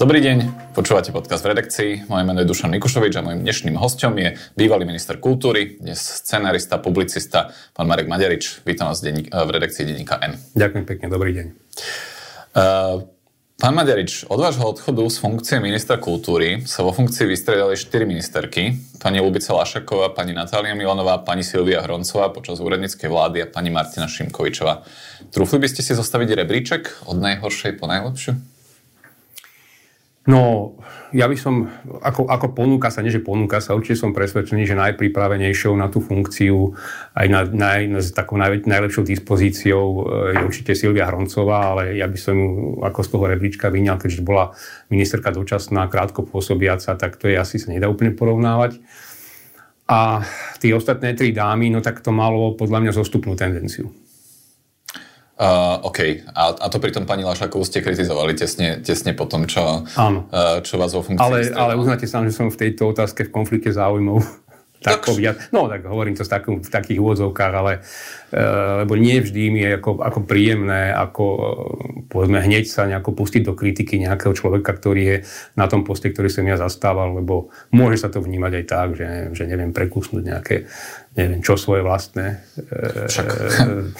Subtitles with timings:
[0.00, 2.08] Dobrý deň, počúvate podcast v redakcii.
[2.08, 6.80] Moje meno je Dušan Mikušovič a mojim dnešným hostom je bývalý minister kultúry, dnes scenarista,
[6.80, 8.64] publicista, pán Marek Maďarič.
[8.64, 10.40] Vítam vás v, v redakcii denníka N.
[10.56, 11.46] Ďakujem pekne, dobrý deň.
[11.52, 13.04] Uh,
[13.60, 18.80] pán Maďarič, od vášho odchodu z funkcie ministra kultúry sa vo funkcii vystriedali štyri ministerky.
[19.04, 24.08] Pani Lubica Lašaková, pani Natália Milonová, pani Silvia Hroncová počas úradníckej vlády a pani Martina
[24.08, 24.80] Šimkovičová.
[25.28, 28.49] Trúfli by ste si zostaviť rebríček od najhoršej po najlepšiu?
[30.28, 30.76] No,
[31.16, 31.72] ja by som,
[32.04, 36.04] ako, ako ponúka sa, nie že ponúka sa, určite som presvedčený, že najpripravenejšou na tú
[36.04, 36.76] funkciu,
[37.16, 40.00] aj na, na, na s takou naj, najlepšou dispozíciou e,
[40.36, 44.20] je určite Silvia Hroncová, ale ja by som ju ako z toho rebríčka vyňal, keďže
[44.20, 44.52] bola
[44.92, 48.76] ministerka dočasná, krátko pôsobiaca, tak to je asi sa nedá úplne porovnávať.
[49.88, 50.20] A
[50.60, 53.88] tie ostatné tri dámy, no tak to malo podľa mňa zostupnú tendenciu.
[55.40, 56.20] Uh, OK.
[56.36, 60.28] A, a to pritom pani Lašakovú ste kritizovali tesne, tesne po tom, čo, Áno.
[60.28, 63.32] Uh, čo vás vo funkcii Ale, ale uznáte sám, že som v tejto otázke v
[63.32, 64.20] konflikte záujmov.
[64.84, 65.48] tak, tak povedať.
[65.48, 69.60] No, tak hovorím to v, takom, v takých úvodzovkách, ale uh, lebo nie vždy mi
[69.64, 71.44] je ako, ako príjemné, ako uh,
[72.12, 75.16] povedzme hneď sa nejako pustiť do kritiky nejakého človeka, ktorý je
[75.56, 79.08] na tom poste, ktorý som ja zastával, lebo môže sa to vnímať aj tak, že,
[79.32, 80.68] že neviem prekusnúť nejaké
[81.18, 82.38] neviem čo svoje vlastné
[83.10, 83.26] Však,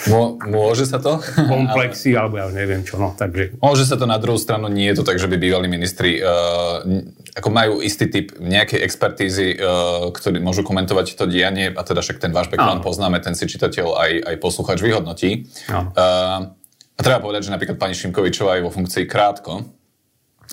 [0.06, 0.14] e,
[0.46, 1.18] môže sa to?
[1.50, 2.22] komplexy, ale...
[2.22, 3.02] alebo ja neviem čo.
[3.02, 3.58] No, takže...
[3.58, 6.86] Môže sa to na druhú stranu, nie je to tak, že by bývalí ministri uh,
[7.34, 12.22] ako majú istý typ nejakej expertízy, uh, ktorí môžu komentovať to dianie a teda však
[12.22, 15.50] ten váš background poznáme, ten si čitateľ aj, aj posluchač vyhodnotí.
[15.70, 16.54] Uh,
[16.94, 19.66] a treba povedať, že napríklad pani Šimkovičová je vo funkcii krátko,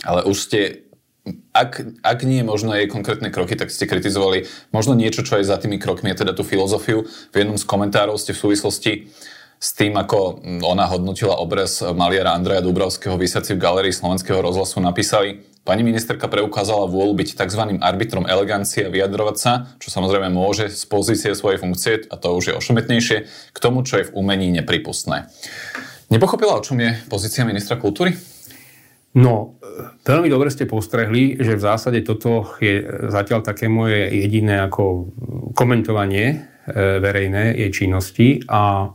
[0.08, 0.87] ale už ste
[1.52, 5.58] ak, ak nie možno jej konkrétne kroky, tak ste kritizovali možno niečo, čo je za
[5.58, 7.06] tými krokmi, je teda tú filozofiu.
[7.32, 8.92] V jednom z komentárov ste v súvislosti
[9.58, 15.42] s tým, ako ona hodnotila obraz maliara Andreja Dubrovského vysací v galerii Slovenského rozhlasu, napísali
[15.68, 17.76] Pani ministerka preukázala vôľu byť tzv.
[17.84, 22.44] arbitrom elegancie a vyjadrovať sa, čo samozrejme môže z pozície svojej funkcie, a to už
[22.48, 25.28] je ošemetnejšie, k tomu, čo je v umení nepripustné.
[26.08, 28.16] Nepochopila, o čom je pozícia ministra kultúry?
[29.18, 29.58] No,
[30.06, 35.10] veľmi dobre ste postrehli, že v zásade toto je zatiaľ také moje jediné ako
[35.58, 36.36] komentovanie e,
[37.02, 38.94] verejné jej činnosti a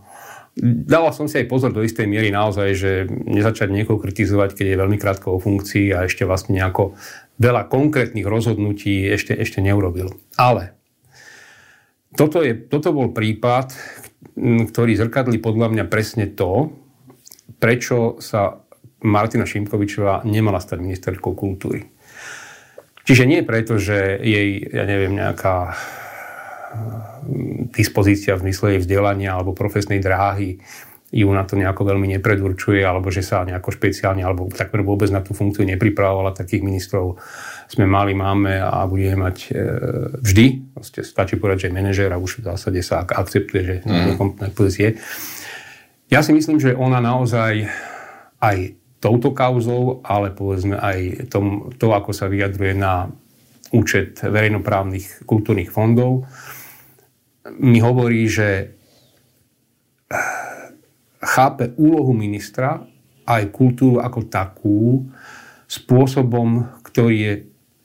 [0.63, 4.81] Dával som si aj pozor do istej miery naozaj, že nezačať niekoho kritizovať, keď je
[4.85, 6.93] veľmi krátko o funkcii a ešte vlastne nejako
[7.41, 10.13] veľa konkrétnych rozhodnutí ešte, ešte neurobil.
[10.37, 10.77] Ale
[12.13, 13.73] toto, je, toto bol prípad,
[14.69, 16.69] ktorý zrkadli podľa mňa presne to,
[17.57, 18.62] prečo sa
[19.03, 21.87] Martina Šimkovičová nemala stať ministerkou kultúry.
[23.03, 25.75] Čiže nie preto, že jej, ja neviem, nejaká eh,
[27.75, 30.63] dispozícia v zmysle jej vzdelania alebo profesnej dráhy
[31.13, 35.21] ju na to nejako veľmi nepredurčuje, alebo že sa nejako špeciálne, alebo takmer vôbec na
[35.21, 36.33] tú funkciu nepripravovala.
[36.33, 37.21] Takých ministrov
[37.69, 39.49] sme mali, máme a budeme mať e,
[40.25, 40.73] vždy.
[40.73, 44.41] Proste stačí povedať, že je manažer a už v zásade sa akceptuje, že mm.
[44.41, 44.97] na pozície.
[46.09, 47.69] Ja si myslím, že ona naozaj
[48.41, 48.57] aj
[49.03, 53.11] touto kauzou, ale povedzme aj tom, to, ako sa vyjadruje na
[53.75, 56.23] účet verejnoprávnych kultúrnych fondov,
[57.59, 58.79] mi hovorí, že
[61.19, 62.87] chápe úlohu ministra
[63.27, 64.81] aj kultúru ako takú
[65.67, 67.35] spôsobom, ktorý je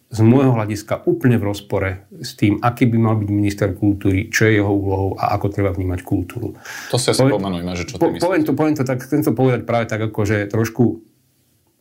[0.08, 4.48] z môjho hľadiska úplne v rozpore s tým, aký by mal byť minister kultúry, čo
[4.48, 6.56] je jeho úlohou a ako treba vnímať kultúru.
[6.92, 8.24] To si asi pomenujme, že čo ty myslíš.
[8.24, 11.04] Poviem to, poviem to tak, chcem to povedať práve tak, ako že trošku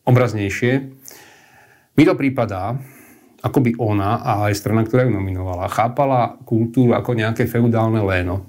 [0.03, 0.91] obraznejšie.
[1.95, 2.75] Mi to prípadá,
[3.39, 8.43] ako by ona a aj strana, ktorá ju nominovala, chápala kultúru ako nejaké feudálne léno,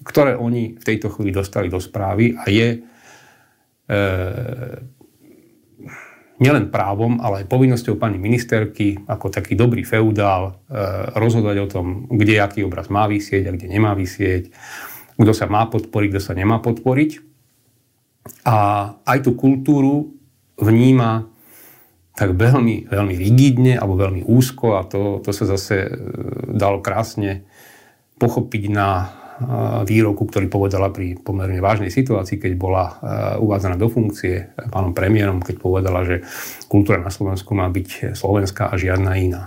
[0.00, 2.78] ktoré oni v tejto chvíli dostali do správy a je e,
[6.40, 11.86] nielen právom, ale aj povinnosťou pani ministerky, ako taký dobrý feudál, e, rozhodovať o tom,
[12.08, 14.48] kde aký obraz má vysieť a kde nemá vysieť,
[15.20, 17.20] kto sa má podporiť, kto sa nemá podporiť.
[18.48, 18.56] A
[19.04, 20.16] aj tú kultúru
[20.56, 21.28] vníma
[22.16, 25.90] tak veľmi, veľmi rigidne alebo veľmi úzko a to, to sa zase e,
[26.56, 27.44] dalo krásne
[28.16, 29.19] pochopiť na
[29.88, 32.92] výroku, ktorý povedala pri pomerne vážnej situácii, keď bola e,
[33.40, 36.20] uvádzaná do funkcie pánom premiérom, keď povedala, že
[36.68, 39.42] kultúra na Slovensku má byť slovenská a žiadna iná.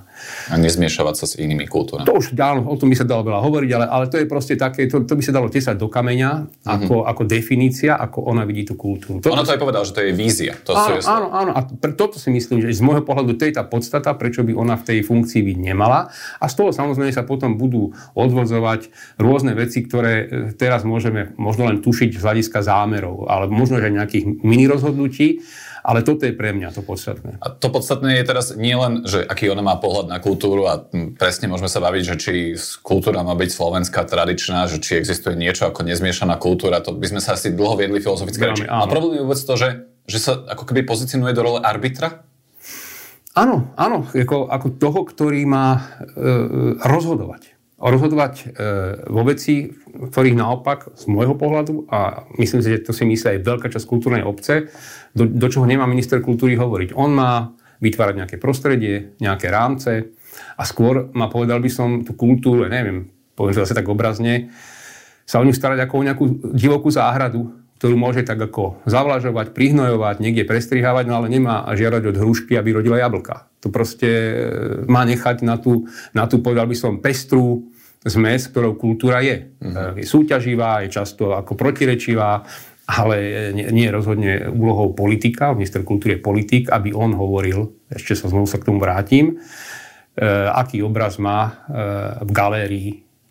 [0.50, 2.10] A nezmiešavať sa s inými kultúrami.
[2.10, 4.58] To už áno, o tom by sa dalo veľa hovoriť, ale, ale to je proste
[4.58, 6.74] také, to, to by sa dalo tesať do kameňa mm-hmm.
[6.74, 9.22] ako, ako definícia, ako ona vidí tú kultúru.
[9.22, 10.54] Toto ona to aj povedala, že to je vízia.
[10.66, 11.52] To áno, je áno, áno.
[11.54, 14.58] A pre, toto si myslím, že z môjho pohľadu to je tá podstata, prečo by
[14.58, 16.10] ona v tej funkcii byť nemala.
[16.42, 18.90] A z toho samozrejme sa potom budú odvozovať
[19.22, 20.26] rôzne veci, veci, ktoré e,
[20.56, 25.44] teraz môžeme možno len tušiť z hľadiska zámerov, ale možno aj nejakých mini rozhodnutí,
[25.84, 27.44] ale toto je pre mňa to podstatné.
[27.44, 30.80] A to podstatné je teraz nie len, že aký ona má pohľad na kultúru a
[31.20, 32.34] presne môžeme sa baviť, že či
[32.80, 37.20] kultúra má byť slovenská, tradičná, že či existuje niečo ako nezmiešaná kultúra, to by sme
[37.20, 38.64] sa asi dlho viedli filozofické reči.
[38.64, 42.24] A problém je vôbec to, že, že sa ako keby pozicionuje do role arbitra?
[43.34, 45.82] Áno, áno, ako, ako toho, ktorý má e,
[46.80, 47.53] rozhodovať
[47.90, 48.46] rozhodovať e,
[49.12, 53.44] vo veci, ktorých naopak z môjho pohľadu, a myslím si, že to si myslí aj
[53.44, 54.72] veľká časť kultúrnej obce,
[55.12, 56.96] do, do čoho nemá minister kultúry hovoriť.
[56.96, 57.52] On má
[57.84, 60.16] vytvárať nejaké prostredie, nejaké rámce
[60.56, 64.54] a skôr ma povedal by som tú kultúru, neviem, poviem to zase tak obrazne,
[65.28, 66.26] sa o ňu starať ako o nejakú
[66.56, 67.52] divokú záhradu,
[67.84, 72.80] ktorú môže tak ako zavlažovať, prihnojovať, niekde prestrihávať, no ale nemá žiadať od hrušky, aby
[72.80, 73.52] rodila jablka.
[73.60, 74.34] To proste e,
[74.88, 77.73] má nechať na tú, na tú povedal by som, pestrú
[78.04, 79.56] zmes, ktorou kultúra je.
[79.64, 79.96] Uh-huh.
[79.96, 82.44] Je súťaživá, je často ako protirečivá,
[82.84, 88.20] ale nie, nie je rozhodne úlohou politika, minister kultúry je politik, aby on hovoril, ešte
[88.20, 89.40] sa znovu sa k tomu vrátim,
[90.20, 91.52] e, aký obraz má e,
[92.28, 92.90] v galérii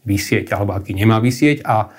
[0.09, 1.93] vysieť alebo aký nemá vysieť a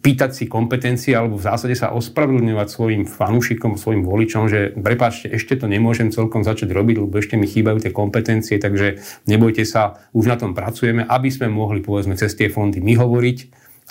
[0.00, 5.60] pýtať si kompetencie alebo v zásade sa ospravedlňovať svojim fanúšikom, svojim voličom, že prepáčte, ešte
[5.60, 10.32] to nemôžem celkom začať robiť, lebo ešte mi chýbajú tie kompetencie, takže nebojte sa, už
[10.32, 13.38] na tom pracujeme, aby sme mohli povedzme cez tie fondy my hovoriť,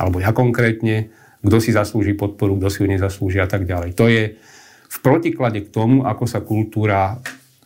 [0.02, 1.14] alebo ja konkrétne,
[1.46, 3.94] kto si zaslúži podporu, kto si ju nezaslúži a tak ďalej.
[3.94, 4.42] To je
[4.92, 7.22] v protiklade k tomu, ako sa kultúra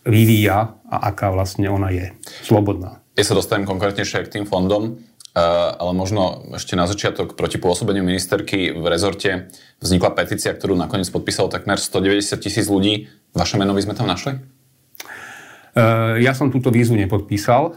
[0.05, 2.13] vyvíja a aká vlastne ona je.
[2.45, 3.01] Slobodná.
[3.15, 4.99] Ja sa dostanem konkrétnejšie k tým fondom.
[5.35, 5.41] Eh,
[5.83, 9.51] ale možno ešte na začiatok proti pôsobeniu ministerky v rezorte
[9.83, 13.11] vznikla petícia, ktorú nakoniec podpísalo takmer 190 tisíc ľudí.
[13.35, 14.39] Vaše meno by sme tam našli?
[14.39, 17.75] Eh, ja som túto výzvu nepodpísal.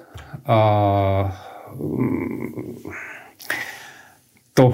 [4.55, 4.65] To,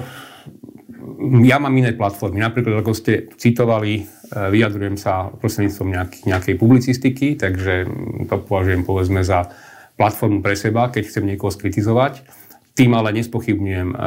[1.41, 2.37] ja mám iné platformy.
[2.37, 5.89] Napríklad, ako ste citovali, eh, vyjadrujem sa prostredníctvom
[6.29, 7.89] nejakej publicistiky, takže
[8.29, 9.49] to považujem povedzme za
[9.97, 12.44] platformu pre seba, keď chcem niekoho skritizovať.
[12.75, 13.97] Tým ale nespochybňujem e,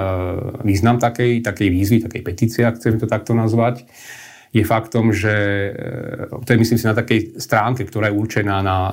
[0.60, 3.88] význam takej, takej výzvy, takej petície, ak chcem to takto nazvať.
[4.52, 5.32] Je faktom, že
[5.72, 8.92] e, to je myslím si na takej stránke, ktorá je určená na e,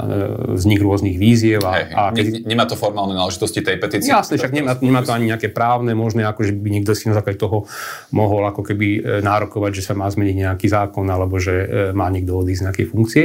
[0.56, 1.60] vznik rôznych víziev.
[1.68, 2.48] A, hey, a keď...
[2.48, 4.16] Nemá to formálne náležitosti tej petície?
[4.16, 7.16] Jasne, však nemá, nemá to ani nejaké právne, možné, ako že by niekto si na
[7.19, 7.68] základe toho
[8.16, 12.60] mohol ako keby nárokovať, že sa má zmeniť nejaký zákon alebo že má niekto odísť
[12.63, 13.24] z nejakej funkcie.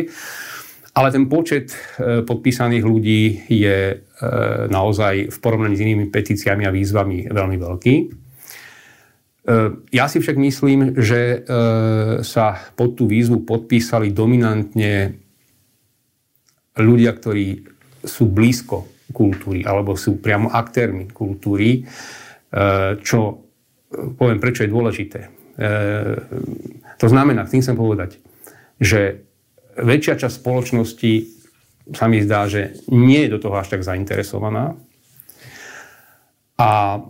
[0.90, 1.70] Ale ten počet
[2.26, 7.94] podpísaných ľudí je E, naozaj v porovnaní s inými petíciami a výzvami veľmi veľký.
[7.96, 8.06] E,
[9.96, 11.38] ja si však myslím, že e,
[12.20, 15.16] sa pod tú výzvu podpísali dominantne
[16.76, 17.64] ľudia, ktorí
[18.04, 21.82] sú blízko kultúry alebo sú priamo aktérmi kultúry,
[23.02, 23.18] čo
[23.90, 25.20] poviem, prečo je dôležité.
[26.96, 28.22] To znamená, tým chcem povedať,
[28.78, 29.28] že
[29.82, 31.12] väčšia časť spoločnosti
[31.90, 34.78] sa mi zdá, že nie je do toho až tak zainteresovaná
[36.60, 37.00] a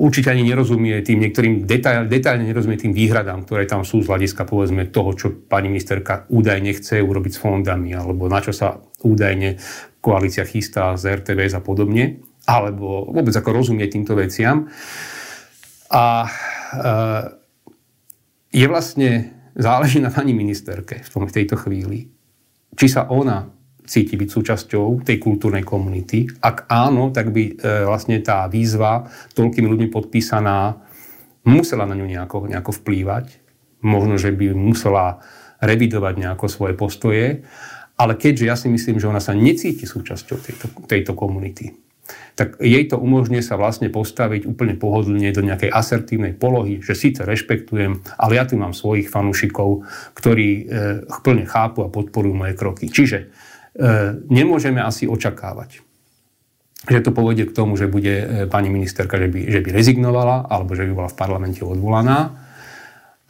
[0.00, 4.42] určite ani nerozumie tým niektorým detail, detailne nerozumie tým výhradám, ktoré tam sú z hľadiska
[4.48, 9.62] povedzme toho, čo pani ministerka údajne chce urobiť s fondami, alebo na čo sa údajne
[10.02, 12.18] koalícia chystá z RTVS a podobne,
[12.50, 14.66] alebo vôbec ako rozumie týmto veciam.
[15.92, 16.30] A e,
[18.50, 22.08] je vlastne, záleží na pani ministerke v, tom, tejto chvíli,
[22.74, 23.44] či sa ona
[23.84, 26.24] cíti byť súčasťou tej kultúrnej komunity?
[26.40, 27.52] Ak áno, tak by e,
[27.84, 29.04] vlastne tá výzva
[29.36, 30.80] toľkými ľuďmi podpísaná
[31.44, 33.40] musela na ňu nejako, nejako vplývať.
[33.84, 35.20] Možno, že by musela
[35.60, 37.26] revidovať nejako svoje postoje.
[38.00, 41.76] Ale keďže ja si myslím, že ona sa necíti súčasťou tejto, tejto komunity,
[42.34, 47.22] tak jej to umožňuje sa vlastne postaviť úplne pohodlne do nejakej asertívnej polohy, že síce
[47.26, 49.84] rešpektujem, ale ja tu mám svojich fanúšikov,
[50.16, 50.62] ktorí e,
[51.20, 52.88] plne chápu a podporujú moje kroky.
[52.88, 55.78] Čiže E, nemôžeme asi očakávať,
[56.90, 60.50] že to povedie k tomu, že bude e, pani ministerka, že by, že by rezignovala
[60.50, 62.34] alebo že by bola v parlamente odvolaná.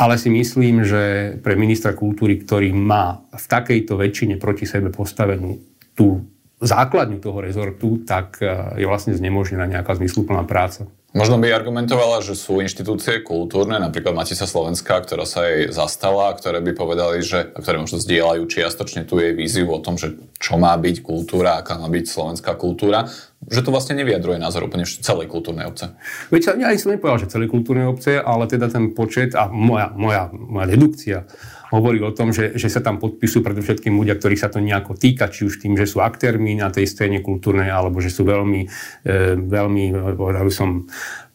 [0.01, 5.61] Ale si myslím, že pre ministra kultúry, ktorý má v takejto väčšine proti sebe postavenú
[5.93, 6.25] tú
[6.61, 10.87] základňu toho rezortu, tak e, je vlastne znemožnená nejaká zmysluplná práca.
[11.11, 16.63] Možno by argumentovala, že sú inštitúcie kultúrne, napríklad Matica Slovenská, ktorá sa jej zastala, ktoré
[16.63, 20.71] by povedali, že, ktoré možno zdieľajú čiastočne tu jej víziu o tom, že čo má
[20.79, 23.11] byť kultúra, aká má byť slovenská kultúra.
[23.43, 25.99] že to vlastne nevyjadruje názor úplne celej kultúrnej obce.
[26.31, 30.31] Veď ja som nepovedal, že celej kultúrnej obce, ale teda ten počet a moja, moja,
[30.31, 31.27] moja dedukcia
[31.71, 35.31] hovorí o tom, že, že sa tam podpisujú predovšetkým ľudia, ktorých sa to nejako týka,
[35.31, 38.67] či už tým, že sú aktérmi na tej scéne kultúrnej, alebo že sú veľmi,
[39.07, 39.85] e, veľmi
[40.19, 40.85] povedal by som,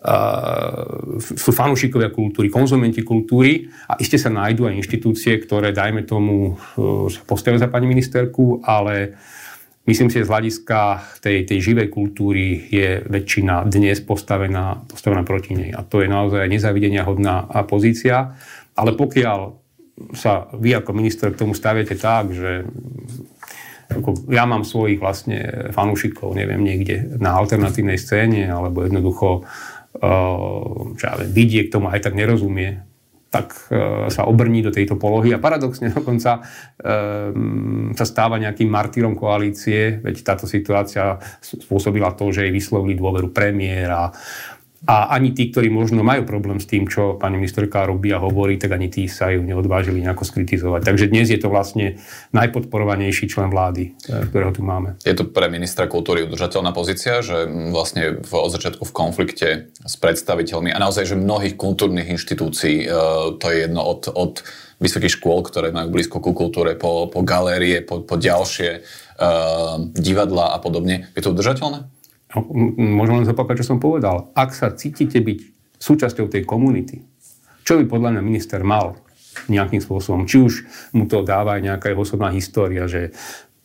[0.05, 6.53] Uh, sú fanúšikovia kultúry, konzumenti kultúry a iste sa nájdú aj inštitúcie, ktoré, dajme tomu,
[6.53, 9.17] uh, sa postavia za pani ministerku, ale
[9.89, 10.79] myslím si, že z hľadiska
[11.25, 15.73] tej, tej živej kultúry je väčšina dnes postavená, postavená proti nej.
[15.73, 18.37] A to je naozaj nezavidenia hodná pozícia.
[18.77, 19.64] Ale pokiaľ
[20.15, 22.67] sa vy ako minister k tomu staviete tak, že
[23.85, 29.45] ako ja mám svojich vlastne fanúšikov, neviem, niekde na alternatívnej scéne, alebo jednoducho
[30.95, 32.83] čo ja viem, vidie k tomu aj tak nerozumie,
[33.31, 36.91] tak e, sa obrní do tejto polohy a paradoxne dokonca e,
[37.95, 44.11] sa stáva nejakým martýrom koalície, veď táto situácia spôsobila to, že jej vyslovili dôveru premiéra,
[44.85, 48.61] a ani tí, ktorí možno majú problém s tým, čo pani ministerka robí a hovorí,
[48.61, 50.85] tak ani tí sa ju neodvážili nejako skritizovať.
[50.85, 51.97] Takže dnes je to vlastne
[52.37, 55.01] najpodporovanejší člen vlády, eh, ktorého tu máme.
[55.01, 59.95] Je to pre ministra kultúry udržateľná pozícia, že vlastne v, od začiatku v konflikte s
[59.97, 62.89] predstaviteľmi a naozaj, že mnohých kultúrnych inštitúcií, eh,
[63.41, 64.45] to je jedno od, od
[64.79, 70.51] vysokých škôl, ktoré majú blízko ku kultúre, po, po galérie, po, po ďalšie uh, divadla
[70.51, 71.07] a podobne.
[71.15, 71.94] Je to udržateľné?
[72.35, 72.43] No,
[72.75, 74.29] môžem len zopakovať, čo som povedal.
[74.35, 75.39] Ak sa cítite byť
[75.79, 76.99] súčasťou tej komunity,
[77.63, 78.99] čo by podľa mňa minister mal
[79.47, 80.53] nejakým spôsobom, či už
[80.95, 83.11] mu to dáva aj nejaká jeho osobná história, že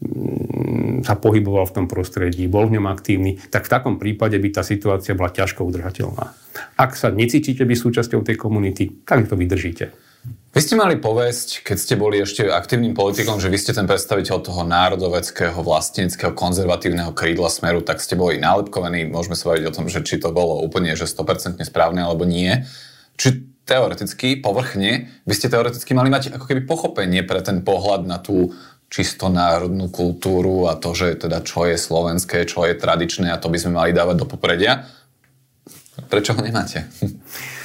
[0.03, 4.49] mm, sa pohyboval v tom prostredí, bol v ňom aktívny, tak v takom prípade by
[4.51, 6.35] tá situácia bola ťažko udržateľná.
[6.79, 10.10] Ak sa necítite byť súčasťou tej komunity, tak to vydržíte.
[10.51, 14.43] Vy ste mali povesť, keď ste boli ešte aktívnym politikom, že vy ste ten predstaviteľ
[14.43, 19.07] toho národoveckého, vlastníckého, konzervatívneho krídla smeru, tak ste boli nálepkovaní.
[19.07, 22.67] Môžeme sa baviť o tom, že či to bolo úplne že 100% správne alebo nie.
[23.15, 28.19] Či teoreticky, povrchne, by ste teoreticky mali mať ako keby pochopenie pre ten pohľad na
[28.19, 28.51] tú
[28.91, 33.47] čisto národnú kultúru a to, že teda čo je slovenské, čo je tradičné a to
[33.47, 34.83] by sme mali dávať do popredia.
[36.11, 36.91] Prečo ho nemáte?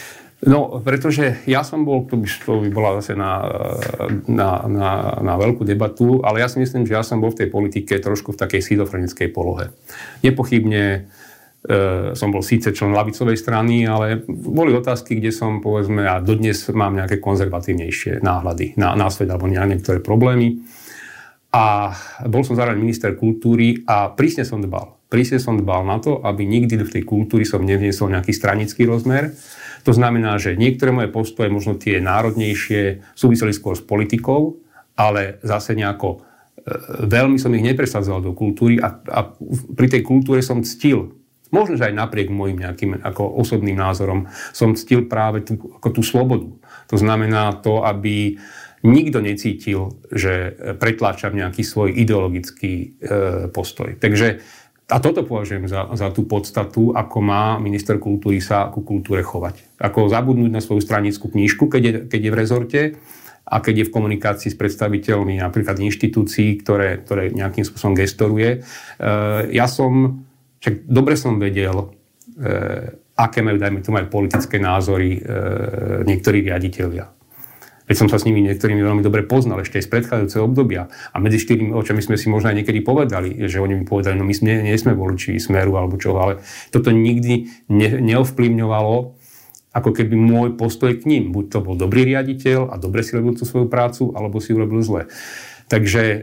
[0.45, 3.41] No, pretože ja som bol, to by, to by bola zase na,
[4.29, 7.49] na, na, na veľkú debatu, ale ja si myslím, že ja som bol v tej
[7.49, 9.73] politike trošku v takej schizofrenickej polohe.
[10.21, 10.99] Nepochybne e,
[12.13, 16.93] som bol síce člen lavicovej strany, ale boli otázky, kde som, povedzme, a dodnes mám
[16.93, 20.61] nejaké konzervatívnejšie náhľady na, na svet alebo na niektoré problémy.
[21.57, 21.89] A
[22.29, 24.93] bol som zároveň minister kultúry a prísne som dbal.
[25.09, 29.33] Prísne som dbal na to, aby nikdy v tej kultúry som nevniesol nejaký stranický rozmer,
[29.85, 34.57] to znamená, že niektoré moje postoje, možno tie národnejšie, súviseli skôr s politikou,
[34.97, 36.19] ale zase nejako e,
[37.05, 39.19] veľmi som ich nepresadzoval do kultúry a, a
[39.77, 41.13] pri tej kultúre som ctil
[41.53, 46.01] možno, že aj napriek môjim nejakým ako osobným názorom, som ctil práve tú, ako tú
[46.03, 46.49] slobodu.
[46.91, 48.35] To znamená to, aby
[48.85, 52.87] nikto necítil, že pretláčam nejaký svoj ideologický e,
[53.49, 53.97] postoj.
[53.97, 54.41] Takže
[54.85, 59.81] a toto považujem za, za tú podstatu, ako má minister kultúry sa ku kultúre chovať.
[59.81, 62.81] Ako zabudnúť na svoju stranickú knížku, keď je, keď je v rezorte
[63.49, 68.49] a keď je v komunikácii s predstaviteľmi napríklad inštitúcií, ktoré, ktoré nejakým spôsobom gestoruje.
[68.57, 69.09] E,
[69.57, 70.21] ja som,
[70.61, 71.89] však dobre som vedel,
[72.37, 75.19] e, aké majú, dajme tomu aj politické názory e,
[76.05, 77.14] niektorí riaditeľia.
[77.85, 80.89] Veď som sa s nimi niektorými veľmi dobre poznal ešte aj z predchádzajúceho obdobia.
[81.13, 84.25] A medzi štyrmi očami sme si možno aj niekedy povedali, že oni mi povedali, no
[84.25, 86.41] my sme, nie sme voliči smeru alebo čo, ale
[86.73, 88.95] toto nikdy ne, neovplyvňovalo
[89.75, 91.35] ako keby môj postoj k ním.
[91.35, 94.79] Buď to bol dobrý riaditeľ a dobre si robil tú svoju prácu, alebo si urobil
[94.79, 95.11] zle.
[95.67, 96.17] Takže e,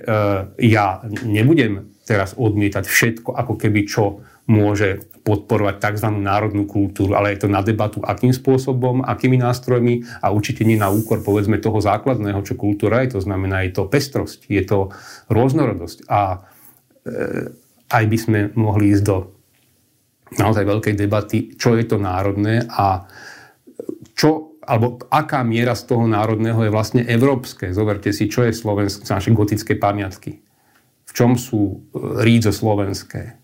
[0.72, 6.08] ja nebudem teraz odmietať všetko, ako keby čo môže podporovať tzv.
[6.18, 10.90] národnú kultúru, ale je to na debatu, akým spôsobom, akými nástrojmi a určite nie na
[10.90, 13.18] úkor, povedzme, toho základného, čo kultúra je.
[13.18, 14.90] To znamená, je to pestrosť, je to
[15.30, 16.10] rôznorodosť.
[16.10, 16.42] A
[17.06, 17.18] e,
[17.86, 19.30] aj by sme mohli ísť do
[20.42, 23.06] naozaj veľkej debaty, čo je to národné a
[24.18, 27.70] čo, alebo aká miera z toho národného je vlastne európske.
[27.70, 30.42] Zoberte si, čo je slovenské, naše gotické pamiatky.
[31.06, 31.76] V čom sú e,
[32.26, 33.41] rídzo slovenské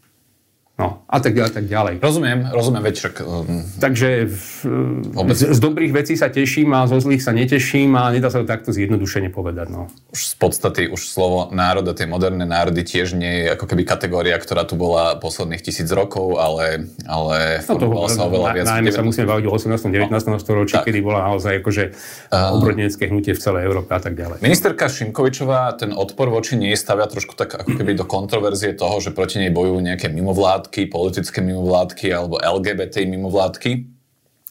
[0.79, 1.95] No, a tak ďalej, tak ďalej.
[1.99, 3.15] Rozumiem, rozumiem, veď však...
[3.27, 4.47] Um, Takže v,
[5.35, 8.47] z, z dobrých vecí sa teším a zo zlých sa neteším a nedá sa to
[8.47, 9.75] takto zjednodušene povedať.
[9.75, 9.91] No.
[10.15, 13.83] Už z podstaty, už slovo národ a tie moderné národy tiež nie je ako keby
[13.83, 18.67] kategória, ktorá tu bola posledných tisíc rokov, ale, ale no to, sa oveľa viac.
[18.71, 19.83] Najmä sa musíme baviť o 18.
[19.83, 20.15] 19.
[20.31, 20.87] No, storočí, tak.
[20.87, 21.85] kedy bola naozaj akože
[22.31, 24.47] uh, obrodnecké hnutie v celej Európe a tak ďalej.
[24.47, 29.11] Ministerka Šimkovičová ten odpor voči nej stavia trošku tak ako keby do kontroverzie toho, že
[29.11, 33.89] proti nej bojujú nejaké mimovládky mimovládky, politické mimovládky alebo LGBT mimovládky,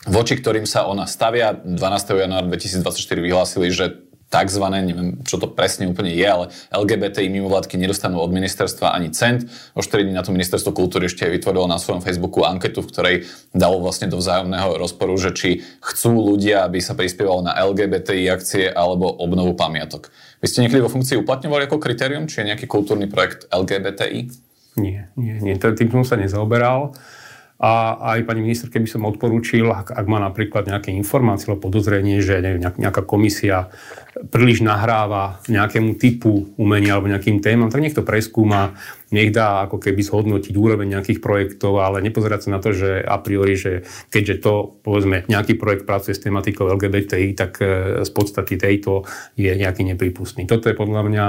[0.09, 1.53] voči ktorým sa ona stavia.
[1.53, 1.77] 12.
[2.25, 8.19] januára 2024 vyhlásili, že takzvané, neviem, čo to presne úplne je, ale LGBTI mimovládky nedostanú
[8.19, 9.47] od ministerstva ani cent.
[9.71, 13.15] O 4 dní na to ministerstvo kultúry ešte vytvorilo na svojom Facebooku anketu, v ktorej
[13.55, 18.67] dalo vlastne do vzájomného rozporu, že či chcú ľudia, aby sa prispievalo na LGBTI akcie
[18.67, 20.11] alebo obnovu pamiatok.
[20.43, 24.46] Vy ste niekedy vo funkcii uplatňovali ako kritérium, či je nejaký kultúrny projekt LGBTI?
[24.77, 25.57] Nie, nie, nie.
[25.57, 26.93] Tým som sa nezaoberal.
[27.57, 32.21] A aj pani ministerke by som odporúčil, ak, ak má napríklad nejaké informácie alebo podozrenie,
[32.21, 33.73] že nejaká komisia
[34.29, 38.77] príliš nahráva nejakému typu umenia alebo nejakým témam, tak nech to preskúma,
[39.09, 43.17] nech dá ako keby zhodnotiť úroveň nejakých projektov, ale nepozerať sa na to, že a
[43.17, 47.65] priori, že keďže to, povedzme, nejaký projekt pracuje s tematikou LGBTI, tak e,
[48.05, 49.01] z podstaty tejto
[49.33, 50.45] je nejaký nepripustný.
[50.45, 51.25] Toto je podľa mňa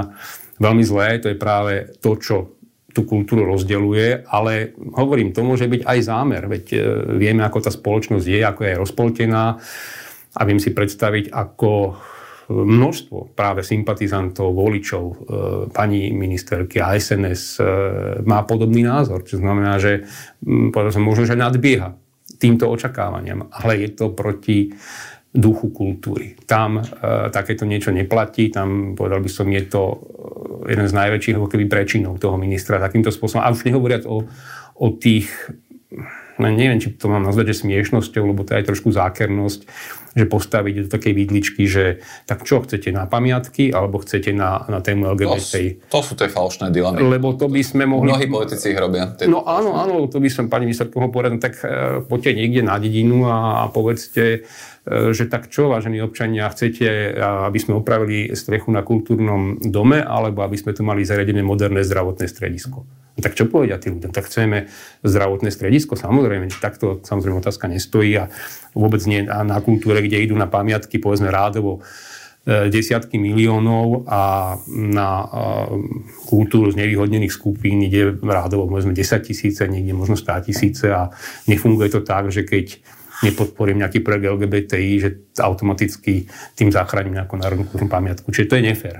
[0.60, 2.57] veľmi zlé, to je práve to, čo
[2.98, 6.78] tú kultúru rozdeľuje, ale hovorím, to môže byť aj zámer, veď e,
[7.14, 9.54] vieme, ako tá spoločnosť je, ako je rozpoltená
[10.34, 11.70] a viem si predstaviť, ako
[12.48, 15.14] množstvo práve sympatizantov, voličov e,
[15.68, 17.64] pani ministerky a SNS e,
[18.24, 20.08] má podobný názor, čo znamená, že
[20.72, 21.92] povedal som, možno, že nadbieha
[22.40, 24.72] týmto očakávaniam, ale je to proti
[25.28, 26.40] duchu kultúry.
[26.48, 26.82] Tam e,
[27.28, 29.82] takéto niečo neplatí, tam povedal by som, je to
[30.66, 33.44] jeden z najväčších keby prečinov toho ministra takýmto spôsobom.
[33.44, 34.26] A už nehovoriac o,
[34.74, 35.30] o tých
[36.38, 39.60] no neviem, či to mám nazvať, že smiešnosťou, lebo to je aj trošku zákernosť,
[40.18, 44.82] že postaviť do takej vidličky, že tak čo, chcete na pamiatky, alebo chcete na, na
[44.82, 45.86] tému LGBT.
[45.86, 46.98] To, to sú tie falošné dilemy.
[47.06, 48.10] Lebo to by sme mohli...
[48.10, 49.14] Mnohí politici ich robia.
[49.30, 52.66] No áno, áno, to by som pani ministerku mohol povedať, no tak uh, poďte niekde
[52.66, 58.32] na dedinu a, a povedzte, uh, že tak čo, vážení občania, chcete, aby sme opravili
[58.34, 62.88] strechu na kultúrnom dome, alebo aby sme tu mali zariadené moderné zdravotné stredisko.
[63.18, 64.14] No tak čo povedia tí ľudia?
[64.14, 64.70] Tak chceme
[65.02, 65.98] zdravotné stredisko?
[65.98, 68.30] Samozrejme, takto samozrejme otázka nestojí a
[68.78, 71.82] vôbec nie na kultúre, kde idú na pamiatky, povedzme rádovo
[72.46, 75.26] e, desiatky miliónov a na e,
[76.30, 81.10] kultúru z nevyhodnených skupín ide rádovo povedzme 10 tisíce, niekde možno 100 tisíce a
[81.50, 82.78] nefunguje to tak, že keď
[83.26, 85.10] nepodporím nejaký projekt LGBTI, že
[85.42, 88.30] automaticky tým zachránim nejakú národnú pamiatku.
[88.30, 88.96] Čiže to je nefér.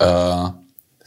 [0.00, 0.56] Uh,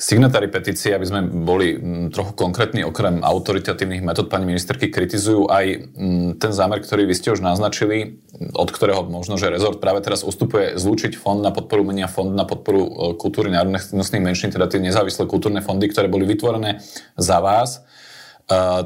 [0.02, 5.94] Signatári petície, aby sme boli mm, trochu konkrétni, okrem autoritatívnych metód pani ministerky, kritizujú aj
[5.94, 8.18] mm, ten zámer, ktorý vy ste už naznačili,
[8.58, 12.50] od ktorého možno, že rezort práve teraz ustupuje zlúčiť fond na podporu umenia, fond na
[12.50, 16.82] podporu e, kultúry národných menšín, teda tie nezávislé kultúrne fondy, ktoré boli vytvorené
[17.14, 17.86] za vás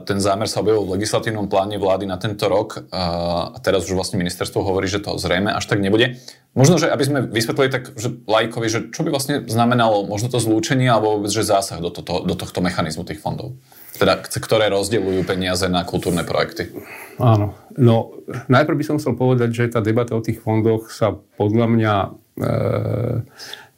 [0.05, 4.21] ten zámer sa objavil v legislatívnom pláne vlády na tento rok a teraz už vlastne
[4.21, 6.19] ministerstvo hovorí, že to zrejme až tak nebude.
[6.55, 10.39] Možno, že aby sme vysvetlili tak, že lajkovi, že čo by vlastne znamenalo možno to
[10.39, 13.59] zlúčenie alebo vôbec, že zásah do, toto, do tohto mechanizmu tých fondov.
[13.99, 16.71] Teda, ktoré rozdeľujú peniaze na kultúrne projekty.
[17.19, 17.55] Áno.
[17.75, 18.15] No,
[18.47, 22.07] najprv by som chcel povedať, že tá debata o tých fondoch sa podľa mňa e,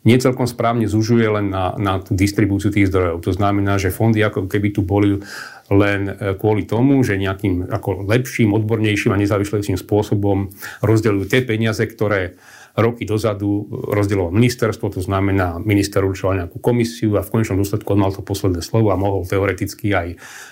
[0.07, 3.27] nie správne zužuje len na, na tú distribúciu tých zdrojov.
[3.27, 5.19] To znamená, že fondy ako keby tu boli
[5.67, 11.83] len e, kvôli tomu, že nejakým ako lepším, odbornejším a nezávislejším spôsobom rozdeľujú tie peniaze,
[11.83, 12.39] ktoré
[12.77, 18.01] roky dozadu rozdeľovalo ministerstvo, to znamená, minister určoval nejakú komisiu a v konečnom dôsledku on
[18.05, 20.07] mal to posledné slovo a mohol teoreticky aj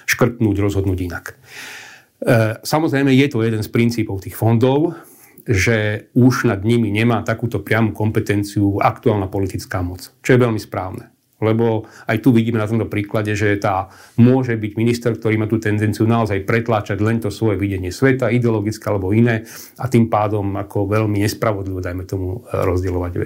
[0.09, 1.25] škrtnúť, rozhodnúť inak.
[1.31, 4.97] E, samozrejme, je to jeden z princípov tých fondov,
[5.45, 11.14] že už nad nimi nemá takúto priamu kompetenciu aktuálna politická moc, čo je veľmi správne.
[11.43, 15.59] Lebo aj tu vidíme na tomto príklade, že tá môže byť minister, ktorý má tú
[15.59, 19.43] tendenciu naozaj pretláčať len to svoje videnie sveta, ideologické alebo iné
[19.75, 23.19] a tým pádom ako veľmi nespravodlivo, dajme tomu, e, rozdielovať e,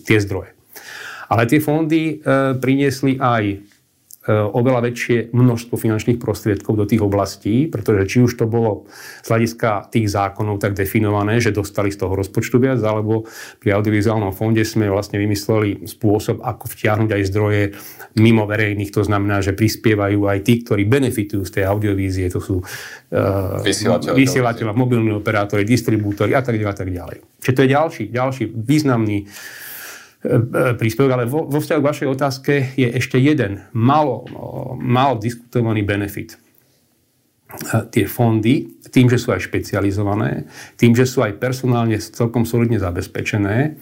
[0.00, 0.56] tie zdroje.
[1.28, 3.71] Ale tie fondy e, priniesli aj
[4.30, 8.86] oveľa väčšie množstvo finančných prostriedkov do tých oblastí, pretože či už to bolo
[9.18, 13.26] z hľadiska tých zákonov tak definované, že dostali z toho rozpočtu viac, alebo
[13.58, 17.62] pri audiovizuálnom fonde sme vlastne vymysleli spôsob, ako vtiahnuť aj zdroje
[18.22, 22.62] mimo verejných, to znamená, že prispievajú aj tí, ktorí benefitujú z tej audiovízie, to sú
[22.62, 23.58] uh,
[24.14, 26.70] vysielateľa, mobilní operátori, distribútori a tak ďalej.
[26.70, 27.18] A tak ďalej.
[27.42, 29.26] Čiže to je ďalší, ďalší významný
[30.78, 34.22] príspevok, ale vo, vo vzťahu k vašej otázke je ešte jeden malo,
[34.78, 36.38] malo diskutovaný benefit.
[37.92, 40.48] Tie fondy, tým, že sú aj špecializované,
[40.80, 43.76] tým, že sú aj personálne celkom solidne zabezpečené,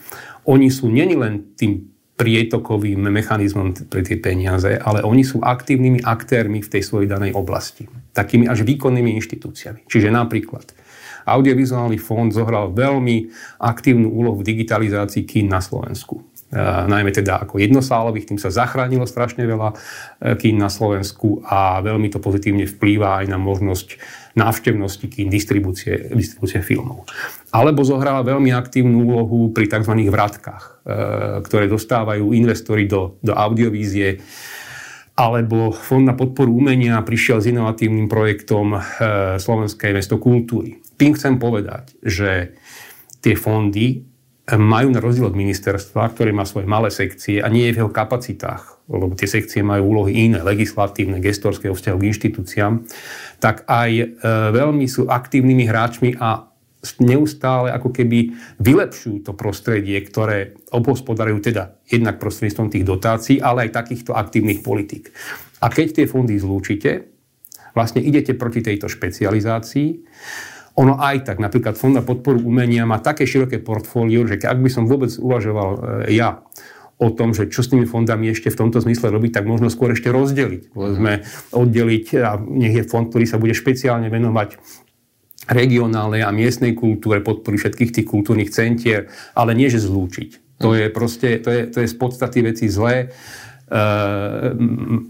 [0.48, 1.86] oni sú není len tým
[2.18, 7.88] prietokovým mechanizmom pre tie peniaze, ale oni sú aktívnymi aktérmi v tej svojej danej oblasti.
[8.12, 9.88] Takými až výkonnými inštitúciami.
[9.88, 10.68] Čiže napríklad
[11.30, 13.28] Audiovizuálny fond zohral veľmi
[13.60, 19.46] aktívnu úlohu v digitalizácii kín na Slovensku najmä teda ako jednosálových, tým sa zachránilo strašne
[19.46, 19.70] veľa
[20.34, 23.98] kín na Slovensku a veľmi to pozitívne vplýva aj na možnosť
[24.34, 27.06] návštevnosti kín, distribúcie, distribúcie filmov.
[27.54, 29.94] Alebo zohráva veľmi aktívnu úlohu pri tzv.
[30.10, 30.90] vratkách,
[31.46, 34.18] ktoré dostávajú investori do, do audiovízie,
[35.14, 38.74] alebo Fond na podporu umenia prišiel s inovatívnym projektom
[39.38, 40.82] Slovenské mesto kultúry.
[40.98, 42.58] Tým chcem povedať, že
[43.20, 44.09] tie fondy
[44.56, 47.92] majú na rozdiel od ministerstva, ktoré má svoje malé sekcie a nie je v jeho
[47.92, 52.72] kapacitách, lebo tie sekcie majú úlohy iné, legislatívne, gestorské vzťahu k inštitúciám,
[53.38, 54.04] tak aj e,
[54.50, 56.50] veľmi sú aktívnymi hráčmi a
[56.98, 63.84] neustále ako keby vylepšujú to prostredie, ktoré obhospodarujú teda jednak prostredníctvom tých dotácií, ale aj
[63.84, 65.12] takýchto aktívnych politik.
[65.60, 67.12] A keď tie fondy zlúčite,
[67.76, 69.88] vlastne idete proti tejto špecializácii,
[70.80, 74.70] ono aj tak, napríklad Fond na podporu umenia má také široké portfólio, že ak by
[74.72, 75.68] som vôbec uvažoval
[76.08, 76.40] e, ja
[77.00, 79.92] o tom, že čo s tými fondami ešte v tomto zmysle robiť, tak možno skôr
[79.96, 80.72] ešte rozdeliť.
[80.76, 84.60] Povedzme, oddeliť a nech je fond, ktorý sa bude špeciálne venovať
[85.48, 90.60] regionálnej a miestnej kultúre, podpory všetkých tých kultúrnych centier, ale nie, že zlúčiť.
[90.60, 93.16] To je proste, to je, to je z podstaty veci zlé.
[93.70, 95.06] Ehm,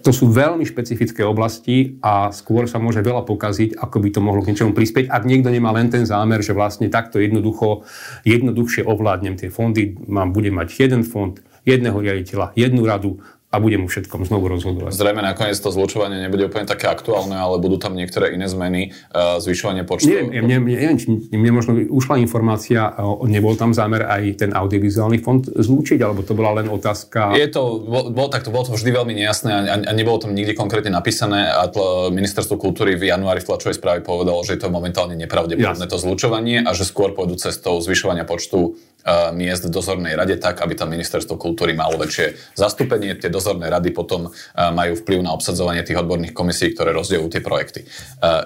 [0.00, 4.40] to sú veľmi špecifické oblasti a skôr sa môže veľa pokaziť, ako by to mohlo
[4.40, 7.84] k niečomu prispieť, ak niekto nemá len ten zámer, že vlastne takto jednoducho,
[8.24, 11.36] jednoduchšie ovládnem tie fondy, mám, budem mať jeden fond,
[11.68, 14.94] jedného riaditeľa, jednu radu, a bude mu všetkom znovu rozhodovať.
[14.94, 19.42] Zrejme nakoniec to zlučovanie nebude úplne také aktuálne, ale budú tam niektoré iné zmeny, uh,
[19.42, 20.06] zvyšovanie počtu.
[20.06, 22.94] Nie, mne, mne, mne, mne možno ušla informácia,
[23.26, 27.34] nebol tam zámer aj ten audiovizuálny fond zlúčiť, alebo to bola len otázka...
[27.34, 30.30] Je to, bol, bol, tak to bolo to vždy veľmi nejasné a, a nebolo tam
[30.30, 34.62] nikdy konkrétne napísané a tl, ministerstvo kultúry v januári v tlačovej správe povedalo, že je
[34.62, 39.74] to momentálne nepravdepodobné to zlučovanie a že skôr pôjdu cestou zvyšovania počtu uh, miest v
[39.74, 43.18] dozornej rade tak, aby tam ministerstvo kultúry malo väčšie zastúpenie.
[43.18, 47.40] Tie dozorné rady potom e, majú vplyv na obsadzovanie tých odborných komisí, ktoré rozdeľujú tie
[47.40, 47.80] projekty.
[47.82, 47.86] E,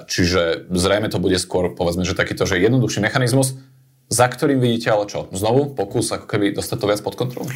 [0.06, 3.58] čiže zrejme to bude skôr, povedzme, že takýto, že jednoduchší mechanizmus,
[4.06, 5.26] za ktorým vidíte ale čo?
[5.34, 7.50] Znovu pokus ako keby dostať to viac pod kontrolu?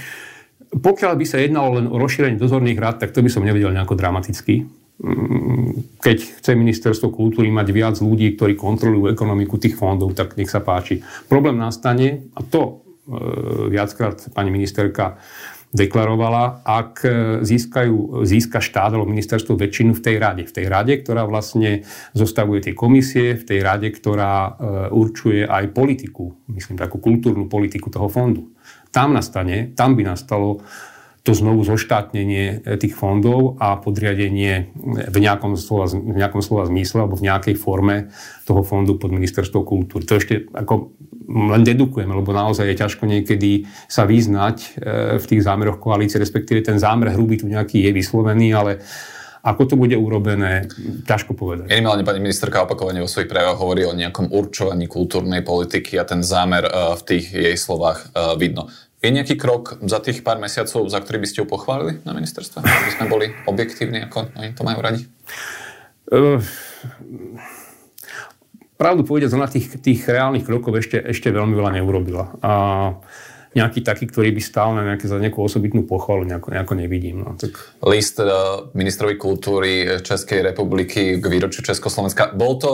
[0.69, 3.97] Pokiaľ by sa jednalo len o rozšírenie dozorných rád, tak to by som nevedel nejako
[3.97, 4.69] dramaticky.
[4.99, 10.51] Mm, keď chce ministerstvo kultúry mať viac ľudí, ktorí kontrolujú ekonomiku tých fondov, tak nech
[10.51, 11.01] sa páči.
[11.31, 12.61] Problém nastane, a to
[13.09, 15.17] e, viackrát pani ministerka
[15.69, 17.11] deklarovala, ak e,
[17.45, 20.43] získajú, získa štát alebo ministerstvo väčšinu v tej rade.
[20.49, 21.85] V tej rade, ktorá vlastne
[22.17, 24.51] zostavuje tie komisie, v tej rade, ktorá e,
[24.89, 28.49] určuje aj politiku, myslím takú kultúrnu politiku toho fondu.
[28.89, 30.65] Tam nastane, tam by nastalo
[31.29, 34.73] to znovu zoštátnenie e, tých fondov a podriadenie
[35.13, 38.09] v nejakom slova, v nejakom slova zmysle alebo v nejakej forme
[38.49, 40.09] toho fondu pod ministerstvo kultúry.
[40.09, 40.97] To ešte ako
[41.29, 44.69] len dedukujeme, lebo naozaj je ťažko niekedy sa vyznať e,
[45.21, 48.81] v tých zámeroch koalície, respektíve ten zámer hrubý tu nejaký je vyslovený, ale
[49.45, 50.67] ako to bude urobené,
[51.05, 51.69] ťažko povedať.
[51.69, 56.25] Minimálne pani ministerka opakovane vo svojich prejavoch hovorí o nejakom určovaní kultúrnej politiky a ten
[56.25, 58.73] zámer e, v tých jej slovách e, vidno.
[58.99, 62.67] Je nejaký krok za tých pár mesiacov, za ktorý by ste ju pochválili na ministerstve?
[62.67, 65.07] Aby sme boli objektívni, ako oni to majú radi?
[66.11, 66.43] Uh,
[68.79, 72.39] pravdu povedať, ona tých, tých reálnych krokov ešte, ešte veľmi veľa neurobila.
[72.41, 72.53] A
[73.59, 77.27] nejaký taký, ktorý by stál na nejaké, za nejakú osobitnú pochvalu, nejako, nejako nevidím.
[77.27, 77.59] No, tak...
[77.83, 82.39] List uh, ministrovi kultúry Českej republiky k výročiu Československa.
[82.39, 82.73] Bol to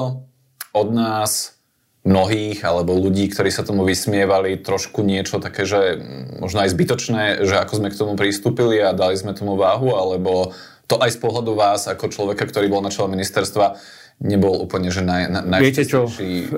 [0.76, 1.56] od nás
[2.04, 5.96] mnohých alebo ľudí, ktorí sa tomu vysmievali, trošku niečo také, že
[6.36, 10.52] možno aj zbytočné, že ako sme k tomu pristúpili a dali sme tomu váhu, alebo
[10.84, 13.80] to aj z pohľadu vás ako človeka, ktorý bol na čele ministerstva,
[14.22, 16.06] nebol úplne že naj, naj, Viete čo,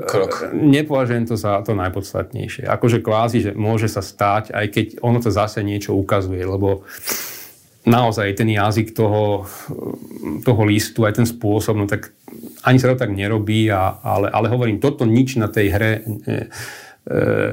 [0.05, 0.53] krok.
[0.53, 2.69] Nepovažujem to za to najpodstatnejšie.
[2.69, 6.85] Akože kvázi, že môže sa stať, aj keď ono to zase niečo ukazuje, lebo
[7.87, 9.47] naozaj ten jazyk toho,
[10.42, 12.11] toho listu, aj ten spôsob, no tak
[12.66, 16.01] ani sa to tak nerobí, a, ale, ale hovorím, toto nič na tej hre e,
[16.03, 16.38] e,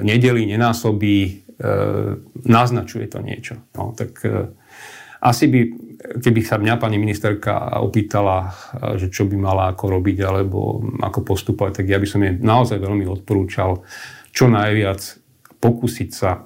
[0.01, 1.33] nedeli, nenásobí, e,
[2.49, 3.61] naznačuje to niečo.
[3.77, 4.49] No, tak e,
[5.21, 5.59] asi by,
[6.03, 8.51] keby sa mňa pani ministerka opýtala,
[8.99, 12.77] že čo by mala ako robiť alebo ako postupovať, tak ja by som jej naozaj
[12.79, 13.83] veľmi odporúčal
[14.33, 14.99] čo najviac
[15.61, 16.43] pokúsiť sa,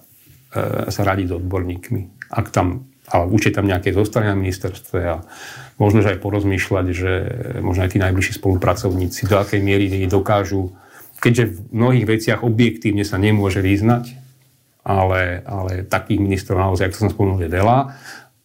[0.53, 2.01] e, sa radiť s odborníkmi.
[2.35, 5.23] Ak tam, ale určite tam nejaké zostane na ministerstve a
[5.81, 7.11] možno, že aj porozmýšľať, že
[7.63, 10.75] možno aj tí najbližší spolupracovníci do akej miery dokážu,
[11.17, 14.13] keďže v mnohých veciach objektívne sa nemôže vyznať,
[14.85, 17.79] ale, ale takých ministrov naozaj, ako som spomenul, je veľa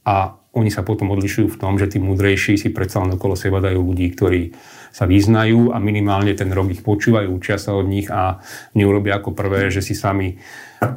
[0.03, 0.17] a
[0.53, 3.81] oni sa potom odlišujú v tom, že tí múdrejší si predsa len okolo seba dajú
[3.81, 4.53] ľudí, ktorí
[4.93, 8.45] sa vyznajú a minimálne ten rok ich počúvajú, učia sa od nich a
[8.77, 10.37] neurobia ako prvé, že si sami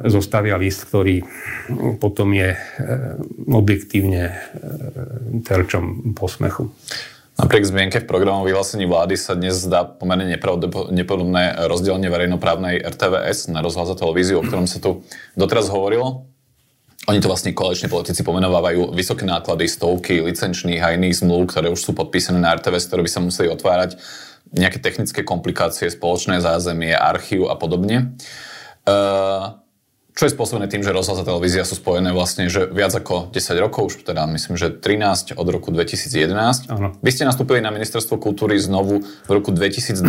[0.04, 1.24] zostavia list, ktorý
[1.96, 2.58] potom je e,
[3.48, 4.34] objektívne e,
[5.40, 6.68] terčom posmechu.
[7.36, 10.24] Napriek zmienke v programovom vyhlásení vlády sa dnes zdá pomerne
[10.92, 15.04] nepodobné rozdelenie verejnoprávnej RTVS na rozhľad a televíziu, o ktorom sa tu
[15.36, 16.28] doteraz hovorilo.
[17.06, 21.78] Oni to vlastne koaliční politici pomenovávajú vysoké náklady, stovky licenčných a iných zmluv, ktoré už
[21.78, 24.00] sú podpísané na RTVS, ktoré by sa museli otvárať,
[24.56, 28.16] nejaké technické komplikácie, spoločné zázemie, archív a podobne.
[28.86, 29.60] Uh,
[30.16, 33.36] čo je spôsobené tým, že rozhlas a televízia sú spojené vlastne, že viac ako 10
[33.60, 36.72] rokov, už teda myslím, že 13 od roku 2011.
[36.72, 36.96] Ano.
[37.04, 40.08] Vy ste nastúpili na ministerstvo kultúry znovu v roku 2012,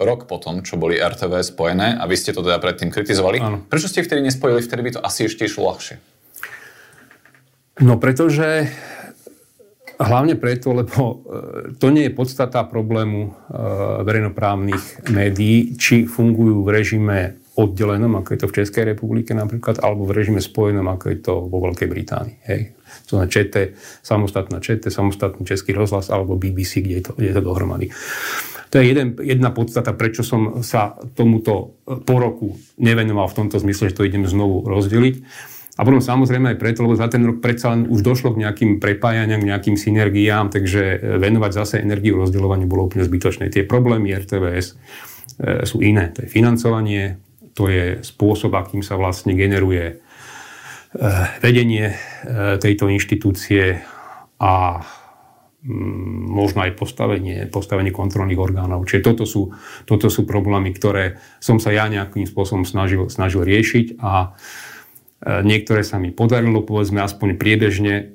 [0.00, 3.36] rok potom, čo boli RTV spojené a vy ste to teda predtým kritizovali.
[3.44, 3.60] Ano.
[3.68, 4.64] Prečo ste ich vtedy nespojili?
[4.64, 6.13] Vtedy by to asi ešte išlo ľahšie.
[7.82, 8.70] No pretože
[9.94, 11.14] Hlavne preto, lebo e,
[11.78, 13.32] to nie je podstata problému e,
[14.02, 17.18] verejnoprávnych médií, či fungujú v režime
[17.54, 21.34] oddelenom, ako je to v Českej republike napríklad, alebo v režime spojenom, ako je to
[21.46, 22.36] vo Veľkej Británii.
[22.50, 22.74] Hej.
[23.06, 27.34] To na ČT, samostatná ČT, samostatný Český rozhlas alebo BBC, kde je to, kde je
[27.38, 27.86] to dohromady.
[28.74, 33.94] To je jeden, jedna podstata, prečo som sa tomuto po roku nevenoval v tomto zmysle,
[33.94, 35.22] že to idem znovu rozdeliť.
[35.74, 38.78] A potom samozrejme aj preto, lebo za ten rok predsa len už došlo k nejakým
[38.78, 43.50] prepájaniam, nejakým synergiám, takže venovať zase energiu rozdeľovaniu bolo úplne zbytočné.
[43.50, 44.74] Tie problémy RTVS e,
[45.66, 46.14] sú iné.
[46.14, 47.18] To je financovanie,
[47.54, 49.98] to je spôsob, akým sa vlastne generuje eh,
[51.38, 51.94] vedenie
[52.58, 53.78] tejto inštitúcie
[54.42, 54.82] a
[55.62, 58.84] mm, možno aj postavenie, postavenie kontrolných orgánov.
[58.90, 59.54] Čiže toto sú,
[59.86, 64.34] toto sú problémy, ktoré som sa ja nejakým spôsobom snažil, snažil riešiť a
[65.24, 68.12] niektoré sa mi podarilo, povedzme, aspoň priebežne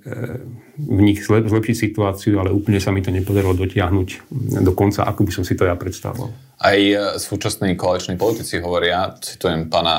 [0.80, 4.32] v nich zlepšiť situáciu, ale úplne sa mi to nepodarilo dotiahnuť
[4.64, 6.32] do konca, ako by som si to ja predstavoval.
[6.60, 9.96] Aj e, súčasní koaliční politici hovoria, citujem pána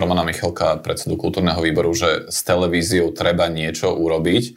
[0.00, 4.56] Romana Michalka, predsedu kultúrneho výboru, že s televíziou treba niečo urobiť.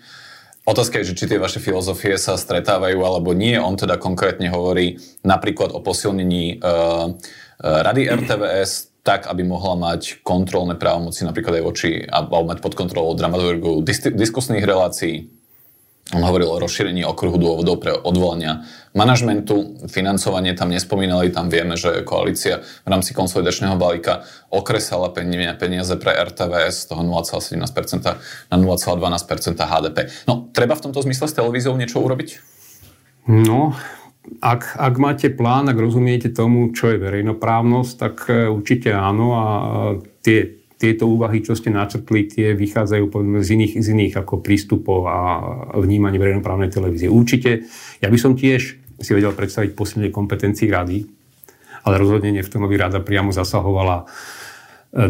[0.65, 3.53] Otázka je, že či tie vaše filozofie sa stretávajú alebo nie.
[3.59, 7.13] On teda konkrétne hovorí napríklad o posilnení uh,
[7.61, 13.13] rady RTVS, tak, aby mohla mať kontrolné právomoci napríklad aj voči, alebo mať pod kontrolou
[13.13, 15.29] dramaturgu dis- diskusných relácií.
[16.13, 18.61] On hovoril o rozšírení okruhu dôvodov pre odvolania
[18.93, 24.21] manažmentu, financovanie tam nespomínali, tam vieme, že koalícia v rámci konsolidačného balíka
[24.53, 27.65] okresala peniaze pre RTVS z toho 0,17%
[28.53, 29.97] na 0,12% HDP.
[30.29, 32.29] No, treba v tomto zmysle s televíziou niečo urobiť?
[33.25, 33.73] No,
[34.41, 39.45] ak, ak máte plán, ak rozumiete tomu, čo je verejnoprávnosť, tak e, určite áno a
[40.25, 43.05] tie, tieto úvahy, čo ste načrtli, tie vychádzajú
[43.41, 45.17] z iných, z iných ako prístupov a
[45.77, 47.07] vnímanie verejnoprávnej televízie.
[47.07, 47.63] Určite,
[48.01, 48.61] ja by som tiež
[48.99, 51.05] si vedel predstaviť posilnenie kompetencií rady,
[51.85, 54.05] ale rozhodne nie v tom, aby rada priamo zasahovala e,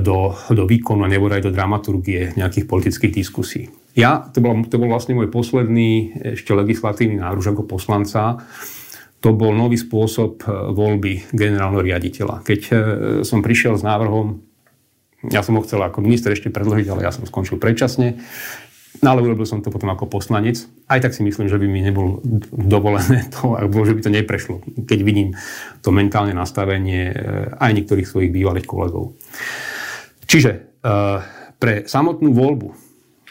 [0.03, 3.71] do, do výkonu a nebodaj do dramaturgie nejakých politických diskusí.
[3.95, 8.43] Ja, to bol, to bol vlastne môj posledný ešte legislatívny náruž ako poslanca,
[9.25, 12.45] to bol nový spôsob e, voľby generálneho riaditeľa.
[12.45, 12.73] Keď e,
[13.25, 14.37] som prišiel s návrhom,
[15.33, 18.21] ja som ho chcel ako minister ešte predložiť, ale ja som skončil predčasne,
[19.03, 20.55] No ale urobil som to potom ako poslanec.
[20.87, 24.63] Aj tak si myslím, že by mi nebolo dovolené to, alebo že by to neprešlo,
[24.87, 25.35] keď vidím
[25.83, 27.15] to mentálne nastavenie e,
[27.59, 29.19] aj niektorých svojich bývalých kolegov.
[30.25, 30.79] Čiže
[31.59, 32.69] pre samotnú voľbu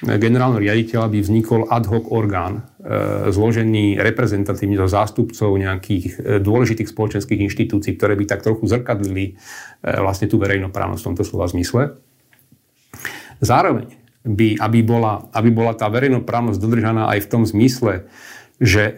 [0.04, 2.66] generálneho riaditeľa by vznikol ad hoc orgán
[3.32, 9.32] zložený reprezentatívne do zástupcov nejakých e, dôležitých spoločenských inštitúcií, ktoré by tak trochu zrkadlili e,
[10.04, 11.96] vlastne tú verejnoprávnosť v tomto slova zmysle.
[13.40, 13.88] Zároveň
[14.28, 18.08] by, aby bola, aby bola tá verejnoprávnosť dodržaná aj v tom zmysle,
[18.56, 18.94] že,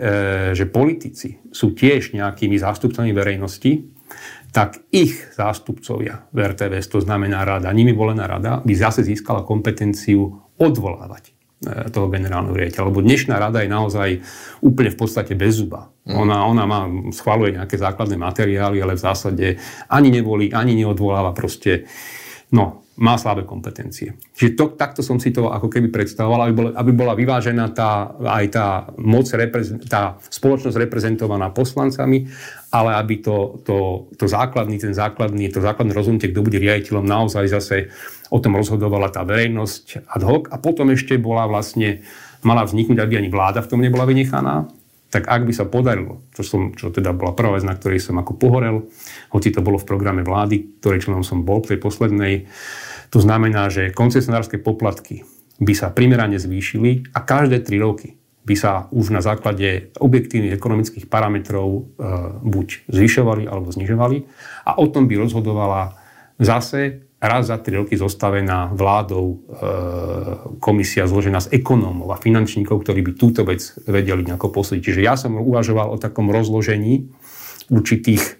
[0.52, 3.96] že politici sú tiež nejakými zástupcami verejnosti,
[4.56, 10.32] tak ich zástupcovia v RTVS, to znamená rada, nimi volená rada, by zase získala kompetenciu
[10.56, 11.32] odvolávať e,
[11.64, 12.88] toho generálneho riaditeľa.
[12.92, 14.08] Lebo dnešná rada je naozaj
[14.60, 15.88] úplne v podstate bez zuba.
[16.04, 16.16] Mm.
[16.20, 19.46] Ona, ona má, schvaluje nejaké základné materiály, ale v zásade
[19.88, 21.88] ani nevolí, ani neodvoláva proste.
[22.52, 24.16] No, má slabé kompetencie.
[24.32, 28.16] Čiže to, takto som si to ako keby predstavoval, aby bola, aby bola vyvážená tá,
[28.24, 29.28] aj tá moc,
[29.84, 32.24] tá spoločnosť reprezentovaná poslancami,
[32.72, 33.76] ale aby to, to,
[34.16, 37.92] to základný, ten základný, to základné rozhodnutie, kto bude riaditeľom, naozaj zase
[38.32, 42.00] o tom rozhodovala tá verejnosť ad hoc a potom ešte bola vlastne,
[42.42, 44.72] mala vzniknúť, aby ani vláda v tom nebola vynechaná,
[45.10, 48.18] tak ak by sa podarilo, čo, som, čo teda bola prvá vec, na ktorej som
[48.18, 48.90] ako pohorel,
[49.30, 52.50] hoci to bolo v programe vlády, ktorej členom som bol, tej poslednej,
[53.14, 55.22] to znamená, že koncesionárske poplatky
[55.62, 61.10] by sa primerane zvýšili a každé 3 roky by sa už na základe objektívnych ekonomických
[61.10, 61.80] parametrov e,
[62.46, 64.22] buď zvyšovali alebo znižovali.
[64.70, 65.98] A o tom by rozhodovala
[66.38, 69.36] zase raz za tri roky zostavená vládou e,
[70.60, 74.82] komisia zložená z ekonómov a finančníkov, ktorí by túto vec vedeli nejako posúdiť.
[74.84, 77.08] Čiže ja som uvažoval o takom rozložení
[77.72, 78.36] určitých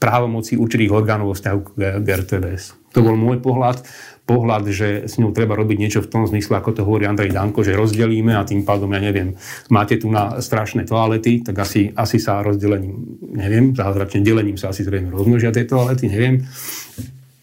[0.00, 2.96] právomocí určitých orgánov vo vzťahu k RTVS.
[2.96, 3.84] To bol môj pohľad
[4.30, 7.66] pohľad, že s ňou treba robiť niečo v tom zmysle, ako to hovorí Andrej Danko,
[7.66, 9.34] že rozdelíme a tým pádom, ja neviem,
[9.74, 14.86] máte tu na strašné toalety, tak asi, asi sa rozdelením, neviem, zázračne delením sa asi
[14.86, 16.46] zrejme rozmnožia tie toalety, neviem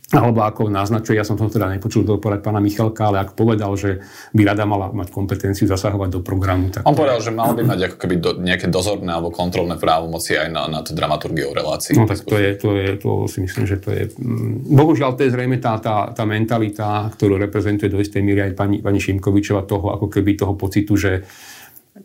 [0.07, 3.75] alebo ako naznačuje, ja som to teda nepočul do povedať pána Michalka, ale ak povedal,
[3.75, 3.99] že
[4.31, 6.71] by rada mala mať kompetenciu zasahovať do programu.
[6.71, 10.39] Tak On povedal, že mal by mať ako keby do, nejaké dozorné alebo kontrolné právomoci
[10.39, 11.99] aj na, na tú dramaturgiu relácií.
[11.99, 14.07] No tak to je, to je, to si myslím, že to je...
[14.15, 18.53] Mm, bohužiaľ, to je zrejme tá, tá, tá mentalita, ktorú reprezentuje do istej míry aj
[18.55, 21.27] pani, pani Šimkovičova, toho ako keby toho pocitu, že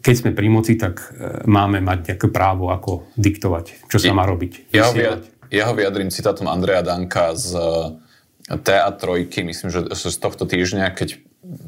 [0.03, 4.27] keď sme pri moci, tak e, máme mať nejaké právo ako diktovať, čo sa má
[4.27, 4.75] robiť.
[4.75, 5.23] Ja, ja
[5.61, 11.21] ho vyjadrím citátom Andreja Danka z eh, TA3, myslím, že z tohto týždňa, keď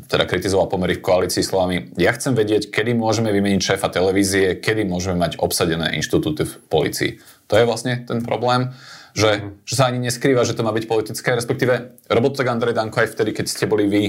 [0.08, 4.86] teda kritizoval pomery v koalícii slovami, ja chcem vedieť, kedy môžeme vymeniť šéfa televízie, kedy
[4.86, 7.10] môžeme mať obsadené inštitúty v policii.
[7.50, 8.70] To je vlastne ten problém,
[9.18, 9.66] že, mm.
[9.66, 13.18] že sa ani neskrýva, že to má byť politické, respektíve robot tak Andrej Danko aj
[13.18, 14.02] vtedy, keď ste boli vy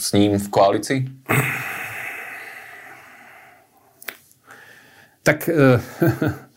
[0.00, 1.00] s ním v koalícii?
[5.20, 5.78] Tak uh,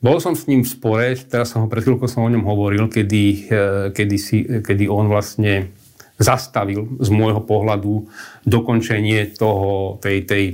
[0.00, 2.88] Bol som s ním v spore, teraz som ho pred chvíľkou som o ňom hovoril,
[2.88, 5.76] kedy, eh, kedy, si, kedy on vlastne
[6.20, 8.04] zastavil z môjho pohľadu
[8.44, 10.44] dokončenie toho, tej, tej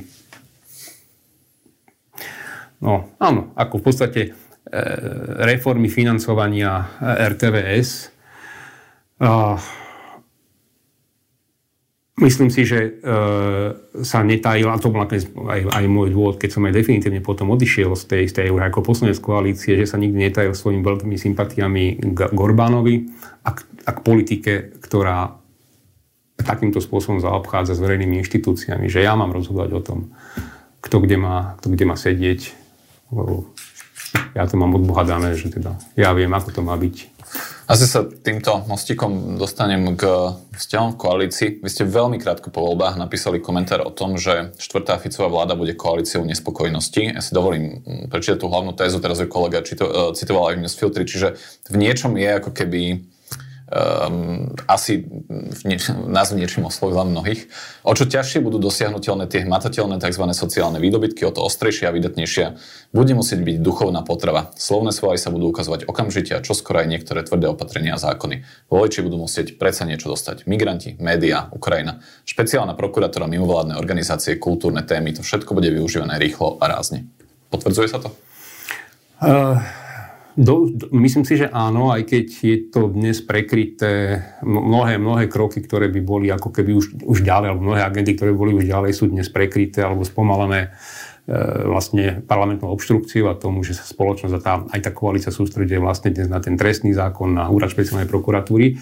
[2.79, 4.31] no áno, ako v podstate e,
[5.43, 8.15] reformy financovania RTVS.
[9.19, 9.59] A,
[12.17, 12.91] Myslím si, že e,
[14.01, 15.21] sa netajil, a to bol aj,
[15.69, 19.21] aj môj dôvod, keď som aj definitívne potom odišiel z tej, z tej ako poslanec
[19.21, 21.85] koalície, že sa nikdy netajil svojimi veľkými sympatiami
[22.17, 23.13] k, k Orbánovi
[23.45, 25.37] a k, a k politike, ktorá
[26.41, 29.99] takýmto spôsobom zaobchádza s verejnými inštitúciami, že ja mám rozhodovať o tom,
[30.81, 32.41] kto kde má, kto kde má sedieť.
[34.33, 37.16] Ja to mám od Boha dané, že teda ja viem, ako to má byť.
[37.67, 40.07] Asi sa týmto mostikom dostanem k
[40.55, 41.49] vzťahom v koalícii.
[41.59, 45.75] Vy ste veľmi krátko po voľbách napísali komentár o tom, že štvrtá Ficová vláda bude
[45.75, 47.19] koalíciou nespokojnosti.
[47.19, 49.67] Ja si dovolím prečítať tú hlavnú tézu, teraz ju kolega e,
[50.15, 51.35] citoval aj v Newsfiltri, čiže
[51.67, 53.03] v niečom je ako keby
[53.67, 55.07] um, asi
[55.67, 57.51] nie, nás niečím oslovila mnohých.
[57.83, 60.25] O čo ťažšie budú dosiahnutelné tie hmatateľné tzv.
[60.35, 62.47] sociálne výdobytky, o to ostrejšia a vydatnejšia
[62.95, 64.55] bude musieť byť duchovná potrava.
[64.55, 68.47] Slovné svoj sa budú ukazovať okamžite a čoskoro aj niektoré tvrdé opatrenia a zákony.
[68.71, 70.47] Voliči budú musieť predsa niečo dostať.
[70.47, 76.71] Migranti, médiá, Ukrajina, špeciálna prokurátora, mimovládne organizácie, kultúrne témy, to všetko bude využívané rýchlo a
[76.71, 77.07] rázne.
[77.51, 78.09] Potvrdzuje sa to?
[79.23, 79.86] Uh...
[80.37, 85.65] Do, do, myslím si, že áno, aj keď je to dnes prekryté, mnohé, mnohé kroky,
[85.65, 88.93] ktoré by boli ako keby už, už ďalej, alebo mnohé agendy, ktoré boli už ďalej,
[88.93, 90.77] sú dnes prekryté alebo spomalené
[91.25, 95.81] e, vlastne parlamentnou obštrukciou a tomu, že sa spoločnosť a tá, aj tá koalícia sústreduje
[95.81, 98.77] vlastne dnes na ten trestný zákon, na úrad špeciálnej prokuratúry.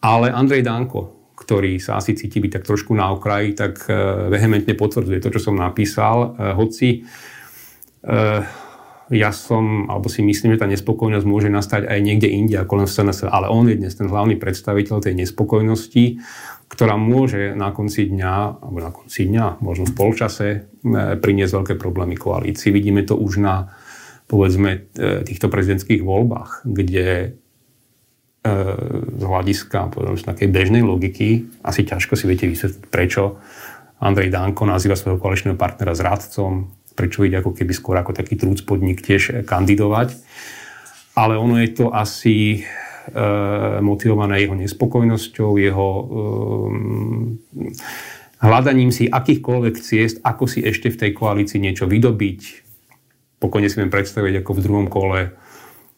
[0.00, 3.92] Ale Andrej Danko, ktorý sa asi cíti byť tak trošku na okraji, tak e,
[4.32, 6.40] vehementne potvrdzuje to, čo som napísal.
[6.40, 7.04] E, hoci
[8.00, 8.20] e,
[9.12, 12.86] ja som, alebo si myslím, že tá nespokojnosť môže nastať aj niekde inde ako len
[12.88, 16.04] v SNS, ale on je dnes ten hlavný predstaviteľ tej nespokojnosti,
[16.72, 20.58] ktorá môže na konci dňa, alebo na konci dňa, možno v polčase, e,
[21.20, 22.72] priniesť veľké problémy koalícii.
[22.72, 23.76] Vidíme to už na,
[24.24, 28.48] povedzme, e, týchto prezidentských voľbách, kde e,
[29.20, 33.36] z hľadiska povedzme, z takej bežnej logiky asi ťažko si viete vysvetliť, prečo
[34.00, 38.62] Andrej Danko nazýva svojho koaličného partnera zradcom, prečo ide ako keby skôr ako taký trúc
[38.62, 40.14] podnik tiež kandidovať.
[41.14, 42.60] Ale ono je to asi e,
[43.78, 46.04] motivované jeho nespokojnosťou, jeho e,
[48.42, 52.40] hľadaním si akýchkoľvek ciest, ako si ešte v tej koalícii niečo vydobiť.
[53.38, 55.38] Pokojne si viem predstaviť, ako v druhom kole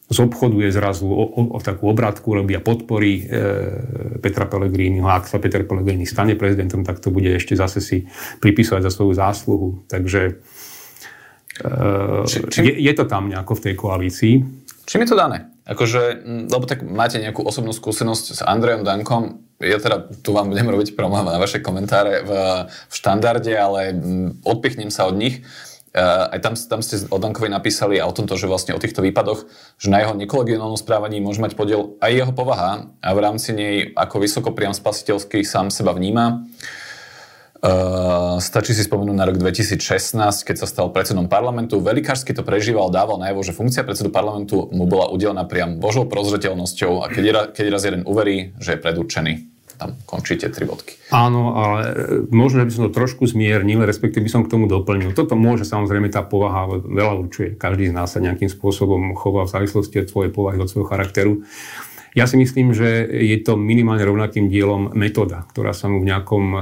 [0.07, 5.03] zobchoduje zrazu o, o, o takú obratku, robia podpory e, Petra Pellegriniho.
[5.03, 8.07] Ak sa Peter Pellegrini stane prezidentom, tak to bude ešte zase si
[8.39, 9.69] pripisovať za svoju zásluhu.
[9.91, 10.39] Takže
[12.27, 12.59] či, či...
[12.61, 14.33] Je, je to tam nejako v tej koalícii.
[14.87, 15.51] Čím je to dané?
[15.67, 19.43] Akože, lebo tak máte nejakú osobnú skúsenosť s Andrejom Dankom.
[19.59, 22.31] Ja teda tu vám budem robiť problém na vaše komentáre v,
[22.71, 23.91] v štandarde, ale
[24.47, 25.43] odpichnem sa od nich.
[25.97, 29.01] Uh, aj tam, tam ste o Dankovi napísali a o tomto, že vlastne o týchto
[29.01, 29.49] výpadoch,
[29.81, 33.75] že na jeho nekolegionálnom správaní môže mať podiel aj jeho povaha a v rámci nej
[33.97, 36.47] ako vysoko priam spasiteľský sám seba vníma.
[36.47, 36.86] Uh,
[38.37, 41.81] stačí si spomenúť na rok 2016, keď sa stal predsedom parlamentu.
[41.81, 47.01] Velikársky to prežíval, dával najavo, že funkcia predsedu parlamentu mu bola udelená priam božou prozreteľnosťou
[47.01, 49.33] a keď, keď raz jeden uverí, že je predurčený,
[49.77, 50.97] tam končíte tri bodky.
[51.13, 51.93] Áno, ale e,
[52.33, 55.13] možno, že by som to trošku zmiernil, respektíve by som k tomu doplnil.
[55.13, 57.53] Toto môže samozrejme tá povaha veľa určuje.
[57.55, 61.45] Každý z nás sa nejakým spôsobom chová v závislosti od svojej povahy, od svojho charakteru.
[62.17, 66.43] Ja si myslím, že je to minimálne rovnakým dielom metóda, ktorá sa mu v nejakom
[66.49, 66.59] e,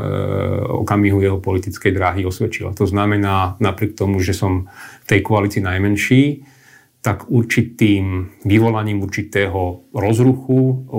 [0.84, 2.76] okamihu jeho politickej dráhy osvedčila.
[2.76, 6.24] To znamená, napriek tomu, že som v tej koalícii najmenší,
[7.00, 10.90] tak určitým vyvolaním určitého rozruchu,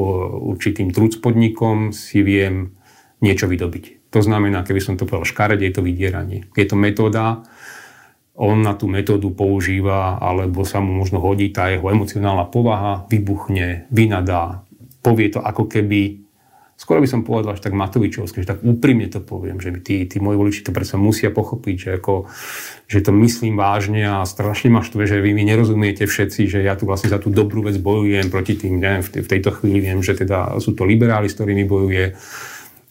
[0.54, 2.78] určitým trúcpodnikom si viem
[3.20, 4.14] niečo vydobiť.
[4.14, 6.46] To znamená, keby som to povedal škaredie, je to vydieranie.
[6.54, 7.42] Je to metóda,
[8.36, 13.88] on na tú metódu používa, alebo sa mu možno hodí tá jeho emocionálna povaha, vybuchne,
[13.88, 14.66] vynadá,
[15.00, 16.20] povie to ako keby,
[16.76, 20.20] skoro by som povedal až tak Matovičovské, že tak úprimne to poviem, že tí, tí
[20.20, 22.28] moji voliči to predsa musia pochopiť, že, ako,
[22.84, 26.76] že to myslím vážne a strašne ma štve, že vy mi nerozumiete všetci, že ja
[26.76, 30.12] tu vlastne za tú dobrú vec bojujem proti tým, neviem, v tejto chvíli viem, že
[30.12, 32.12] teda sú to liberáli, s ktorými bojuje,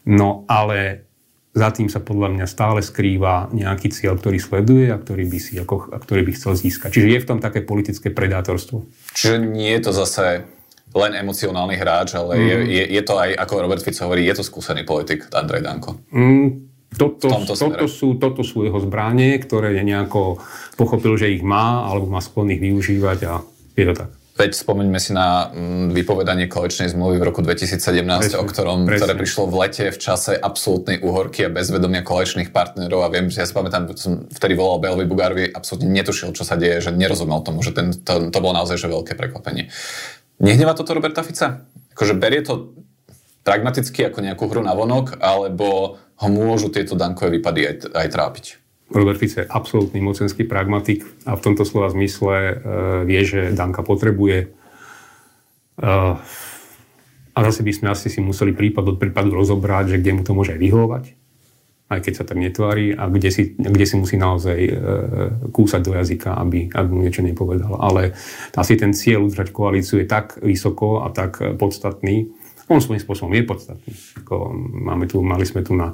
[0.09, 1.05] no ale
[1.55, 5.55] za tým sa podľa mňa stále skrýva nejaký cieľ, ktorý sleduje a ktorý by, si,
[5.55, 6.91] ako, a ktorý by chcel získať.
[6.91, 8.83] Čiže je v tom také politické predátorstvo.
[9.15, 10.43] Čiže nie je to zase
[10.95, 12.43] len emocionálny hráč, ale mm.
[12.43, 15.95] je, je, je to aj, ako Robert Fico hovorí, je to skúsený politik, Andrej Danko.
[16.11, 20.43] Mm, toto, toto, sú, toto sú jeho zbranie, ktoré nejako
[20.75, 23.33] pochopil, že ich má, alebo má sklon ich využívať a
[23.79, 24.11] je to tak.
[24.35, 29.07] Veď spomeňme si na mm, vypovedanie koaličnej zmluvy v roku 2017, presne, o ktorom, presne.
[29.07, 33.39] ktoré prišlo v lete v čase absolútnej uhorky a bezvedomia koaličných partnerov a viem, že
[33.39, 37.47] ja si pamätám, som vtedy volal Belovi Bugárovi, absolútne netušil, čo sa deje, že nerozumel
[37.47, 39.71] tomu, že ten, to, to bolo naozaj že veľké prekvapenie.
[40.43, 41.63] Nehneva toto Roberta Fica?
[41.95, 42.75] Akože berie to
[43.47, 48.45] pragmaticky ako nejakú hru na vonok, alebo ho môžu tieto dankové výpady aj, aj trápiť?
[48.93, 52.53] Robert Fico je absolútny mocenský pragmatik a v tomto slova zmysle uh,
[53.01, 54.53] vie, že Danka potrebuje.
[55.81, 56.21] Uh,
[57.35, 60.31] a zase by sme asi si museli prípad od prípadu rozobrať, že kde mu to
[60.37, 61.17] môže vyhovovať,
[61.91, 64.71] aj keď sa tak netvári, a kde si, kde si musí naozaj uh,
[65.49, 67.81] kúsať do jazyka, aby, aby mu niečo nepovedal.
[67.81, 68.13] Ale
[68.53, 72.29] asi ten cieľ udržať koalíciu je tak vysoko a tak podstatný,
[72.65, 73.93] on svojím spôsobom je podstatný.
[74.25, 75.93] Ako máme tu, mali sme tu na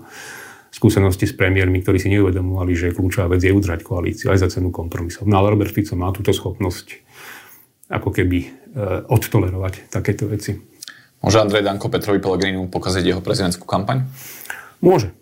[0.82, 4.74] skúsenosti s premiérmi, ktorí si neuvedomovali, že kľúčová vec je udržať koalíciu aj za cenu
[4.74, 5.30] kompromisov.
[5.30, 6.98] No ale Robert Fico má túto schopnosť
[7.94, 8.50] ako keby e,
[9.06, 10.58] odtolerovať takéto veci.
[11.22, 14.10] Môže Andrej Danko Petrovi Pellegrinu pokaziť jeho prezidentskú kampaň?
[14.82, 15.14] Môže.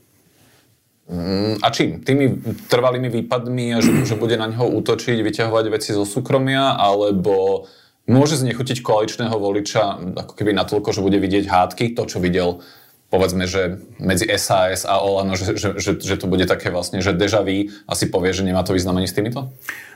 [1.12, 2.08] Mm, a čím?
[2.08, 2.40] Tými
[2.72, 7.68] trvalými výpadmi že, že bude na neho útočiť, vyťahovať veci zo súkromia, alebo
[8.08, 12.64] môže znechutiť koaličného voliča ako keby natoľko, že bude vidieť hádky, to, čo videl
[13.10, 17.18] povedzme, že medzi SAS a Olano, že, že, že, že to bude také vlastne, že
[17.18, 19.50] deja vu asi povie, že nemá to významenie s týmito?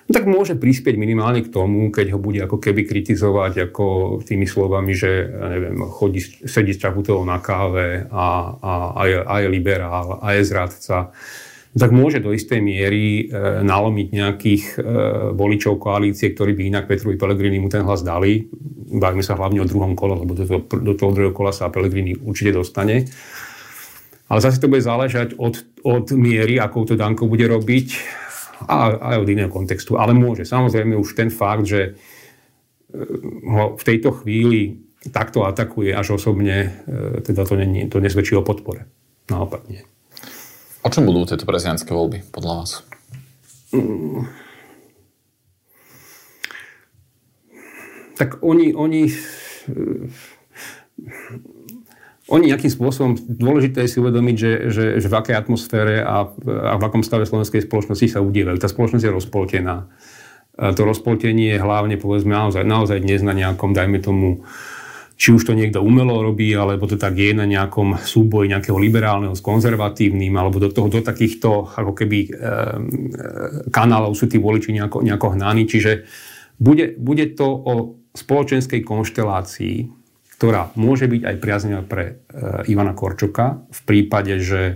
[0.04, 4.44] No tak môže prispieť minimálne k tomu, keď ho bude ako keby kritizovať ako tými
[4.44, 8.26] slovami, že neviem, chodí, sedí s Čaputovou na káve a,
[8.60, 11.16] a, a, je, a je liberál, a je zradca
[11.74, 14.80] tak môže do istej miery e, nalomiť nejakých e,
[15.34, 18.46] voličov koalície, ktorí by inak Petrovi Pelegrini mu ten hlas dali.
[18.94, 22.14] Bavíme sa hlavne o druhom kole, lebo do toho, do toho druhého kola sa Pelegrini
[22.14, 23.10] určite dostane.
[24.30, 27.88] Ale zase to bude záležať od, od miery, akou to Danko bude robiť
[28.70, 29.98] a aj od iného kontextu.
[29.98, 30.46] Ale môže.
[30.46, 31.92] Samozrejme už ten fakt, že e,
[33.50, 34.78] ho v tejto chvíli
[35.10, 38.86] takto atakuje až osobne, e, teda to, nie, to nesvedčí o podpore.
[39.26, 39.82] Naopak nie.
[40.84, 42.72] O čom budú tieto prezidentské voľby, podľa vás?
[43.72, 44.28] Mm.
[48.14, 49.10] Tak oni, oni,
[52.30, 56.74] oni nejakým spôsobom, dôležité je si uvedomiť, že, že, že v akej atmosfére a, a
[56.78, 58.62] v akom stave slovenskej spoločnosti sa udievajú.
[58.62, 59.90] Tá spoločnosť je rozpoltená.
[60.54, 64.46] To rozpoltenie je hlavne, povedzme, naozaj, naozaj dnes na nejakom, dajme tomu,
[65.24, 69.32] či už to niekto umelo robí, alebo to tak je na nejakom súboji nejakého liberálneho
[69.32, 72.30] s konzervatívnym, alebo do, toho, do takýchto ako keby e,
[73.72, 75.64] kanálov sú tí voliči nejako, nejako hnaní.
[75.64, 76.04] Čiže
[76.60, 77.74] bude, bude to o
[78.12, 79.88] spoločenskej konštelácii,
[80.36, 82.14] ktorá môže byť aj priaznivá pre e,
[82.68, 84.76] Ivana Korčoka v prípade, že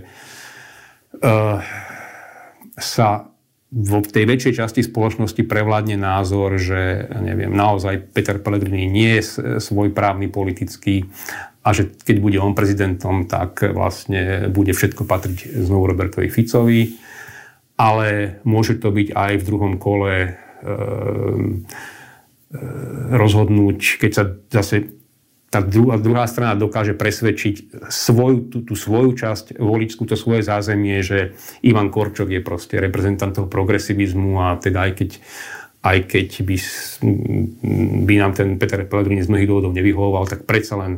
[2.80, 3.28] sa
[3.68, 9.92] v tej väčšej časti spoločnosti prevládne názor, že neviem, naozaj Peter Pellegrini nie je svoj
[9.92, 11.04] právny politický
[11.60, 16.96] a že keď bude on prezidentom, tak vlastne bude všetko patriť znovu Robertovi Ficovi.
[17.78, 20.30] Ale môže to byť aj v druhom kole e,
[23.14, 24.97] rozhodnúť, keď sa zase
[25.48, 31.00] tá druhá, druhá strana dokáže presvedčiť svoju, tú, tú svoju časť voličskú, to svoje zázemie,
[31.00, 31.32] že
[31.64, 35.10] Ivan Korčok je proste reprezentant toho progresivizmu a teda aj keď,
[35.88, 36.56] aj keď by,
[38.04, 40.92] by nám ten Peter Pellegrini z mnohých dôvodov nevyhovoval, tak predsa len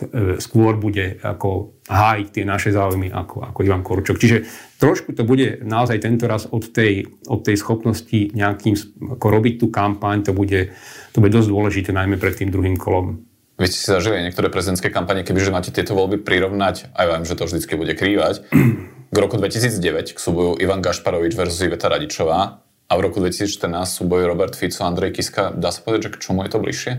[0.00, 4.16] e, skôr bude ako hájiť tie naše záujmy ako, ako Ivan Korčok.
[4.16, 4.48] Čiže
[4.80, 8.80] trošku to bude naozaj tento raz od tej, od tej schopnosti nejakým
[9.20, 10.72] ako robiť tú kampaň, to bude,
[11.12, 13.27] to bude dosť dôležité najmä pred tým druhým kolom.
[13.58, 17.34] Vy ste si zažili niektoré prezidentské kampane, kebyže máte tieto voľby prirovnať, aj vám, že
[17.34, 18.46] to vždycky bude krývať,
[19.14, 24.30] k roku 2009 k súboju Ivan Gašparovič versus Iveta Radičová a v roku 2014 súboj
[24.30, 25.50] Robert Fico a Andrej Kiska.
[25.58, 26.92] Dá sa povedať, že k čomu je to bližšie?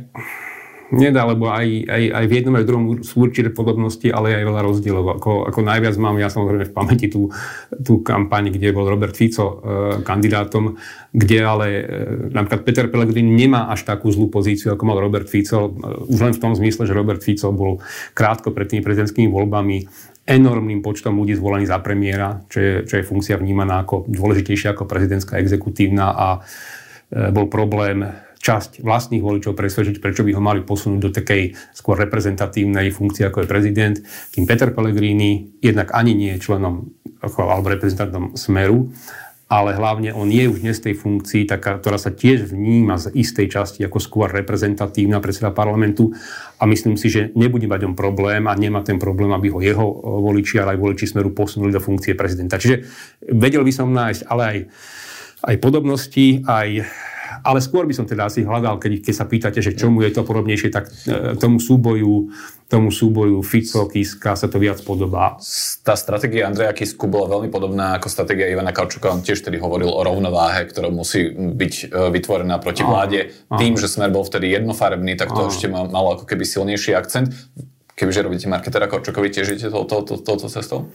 [0.89, 4.45] Nedá, lebo aj, aj, aj v jednom aj v druhom sú určité podobnosti, ale aj
[4.45, 5.05] veľa rozdielov.
[5.21, 7.29] Ako, ako najviac mám ja samozrejme v pamäti tú,
[7.77, 9.53] tú kampaň, kde bol Robert Fico e,
[10.01, 10.81] kandidátom,
[11.13, 11.83] kde ale e,
[12.33, 15.69] napríklad Peter Pellegrini nemá až takú zlú pozíciu, ako mal Robert Fico.
[15.69, 17.77] E, už len v tom zmysle, že Robert Fico bol
[18.17, 19.85] krátko pred tými prezidentskými voľbami
[20.29, 24.85] enormným počtom ľudí zvolený za premiéra, čo je, čo je funkcia vnímaná ako dôležitejšia ako
[24.85, 26.39] prezidentská exekutívna a e,
[27.33, 32.87] bol problém časť vlastných voličov presvedčiť, prečo by ho mali posunúť do takej skôr reprezentatívnej
[32.95, 33.95] funkcie, ako je prezident.
[34.31, 36.87] Kým Peter Pellegrini jednak ani nie je členom
[37.19, 38.95] alebo reprezentantom Smeru,
[39.49, 43.49] ale hlavne on je už dnes tej funkcii, taká, ktorá sa tiež vníma z istej
[43.49, 46.13] časti ako skôr reprezentatívna predseda parlamentu
[46.61, 49.85] a myslím si, že nebude mať on problém a nemá ten problém, aby ho jeho
[50.21, 52.61] voliči, ale aj voliči Smeru posunuli do funkcie prezidenta.
[52.61, 52.85] Čiže
[53.35, 54.57] vedel by som nájsť ale aj,
[55.49, 56.69] aj podobnosti, aj
[57.45, 60.25] ale skôr by som teda asi hľadal, keď, keď sa pýtate, že čomu je to
[60.25, 62.31] podobnejšie, tak e, tomu súboju,
[62.67, 65.37] tomu súboju Fico, Kiska sa to viac podobá.
[65.85, 69.13] Tá stratégia Andreja Kisku bola veľmi podobná ako stratégia Ivana Kaučuka.
[69.13, 73.33] On tiež tedy hovoril o rovnováhe, ktorá musí byť e, vytvorená proti vláde.
[73.49, 77.33] Tým, že Smer bol vtedy jednofarebný, tak to ešte malo ako keby silnejší akcent.
[77.99, 80.87] Kebyže robíte marketera Kaučukovi, tiež idete touto to, to, to, cestou?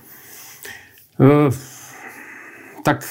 [1.20, 1.52] Uh,
[2.80, 3.04] tak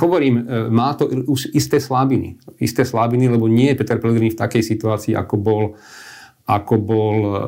[0.00, 2.36] hovorím, e, má to už isté slabiny.
[2.58, 5.62] Isté slabiny, lebo nie je Peter Pellegrini v takej situácii, ako bol,
[6.44, 7.38] ako bol e,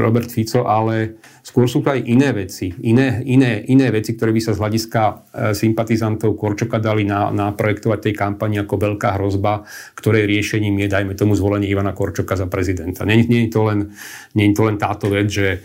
[0.00, 2.72] Robert Fico, ale skôr sú to aj iné veci.
[2.86, 5.14] Iné, iné, iné veci, ktoré by sa z hľadiska e,
[5.52, 9.66] sympatizantov Korčoka dali na, naprojektovať tej kampani ako veľká hrozba,
[9.98, 13.04] ktorej riešením je, dajme tomu, zvolenie Ivana Korčoka za prezidenta.
[13.04, 13.92] Nie, nie, je, to len,
[14.38, 15.60] nie je to len táto vec, že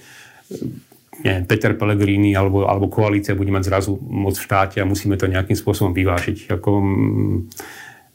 [1.23, 5.29] neviem, Peter Pellegrini alebo, alebo koalícia bude mať zrazu moc v štáte a musíme to
[5.29, 6.51] nejakým spôsobom vyvážiť.
[6.59, 7.37] Ako, mm,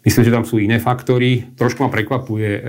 [0.05, 1.55] myslím, že tam sú iné faktory.
[1.57, 2.61] Trošku ma prekvapuje, e,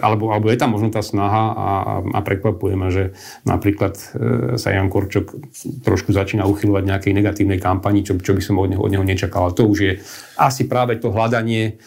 [0.00, 1.68] alebo, alebo je tam možno tá snaha a,
[2.02, 4.04] a prekvapuje ma, že napríklad e,
[4.60, 5.32] sa Jan Korčok
[5.84, 9.52] trošku začína uchylovať nejakej negatívnej kampani, čo, čo by som od neho, od neho nečakal.
[9.56, 9.92] To už je
[10.36, 11.80] asi práve to hľadanie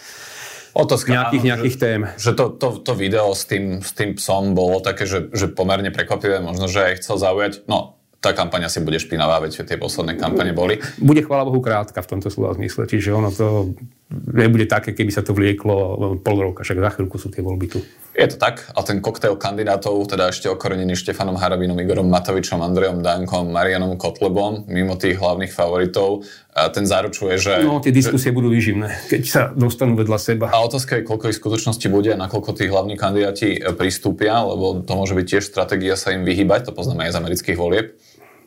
[0.72, 2.02] Otázka, nejakých, nejakých že, tém.
[2.16, 5.92] Že to, to, to video s tým, s tým psom bolo také, že, že pomerne
[5.92, 7.54] prekvapivé, možno, že aj chcel zaujať.
[7.68, 10.78] No, tá kampaň asi bude špinavá, veď tie posledné kampane boli.
[11.02, 13.74] Bude chvála Bohu krátka v tomto slova zmysle, čiže ono to
[14.12, 15.76] nebude také, keby sa to vlieklo
[16.20, 17.80] pol roka, však za chvíľku sú tie voľby tu.
[18.12, 23.00] Je to tak a ten koktail kandidátov, teda ešte okorenený Štefanom Harabinom, Igorom Matovičom, Andrejom
[23.00, 27.64] Dankom, Marianom Kotlebom, mimo tých hlavných favoritov, a ten zaručuje, že...
[27.64, 28.36] No, tie diskusie že...
[28.36, 30.52] budú výživné, keď sa dostanú vedľa seba.
[30.52, 34.84] A otázka je, koľko ich skutočnosti bude a nakoľko tí hlavní kandidáti e, pristúpia, lebo
[34.84, 37.96] to môže byť tiež stratégia sa im vyhýbať, to poznáme aj z amerických volieb.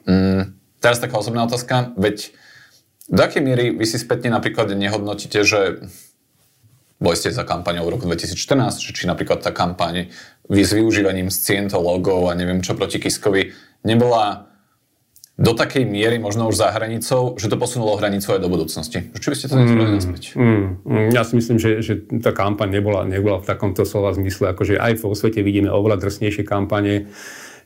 [0.05, 0.53] Mm,
[0.85, 2.37] teraz taká osobná otázka, veď
[3.09, 5.85] do akej miery vy si spätne napríklad nehodnotíte, že
[7.03, 10.09] boli ste za kampaňou v roku 2014, že či napríklad tá kampaň
[10.49, 13.53] s využívaním scientológov a neviem čo proti Kiskovi
[13.85, 14.55] nebola
[15.35, 19.11] do takej miery možno už za hranicou, že to posunulo hranicu aj do budúcnosti.
[19.11, 20.23] Či by ste to nechceli mm, naspäť?
[20.39, 24.55] Mm, mm, ja si myslím, že, že tá kampaň nebola, nebola v takomto slova zmysle,
[24.55, 27.11] akože aj vo svete vidíme oveľa drsnejšie kampane.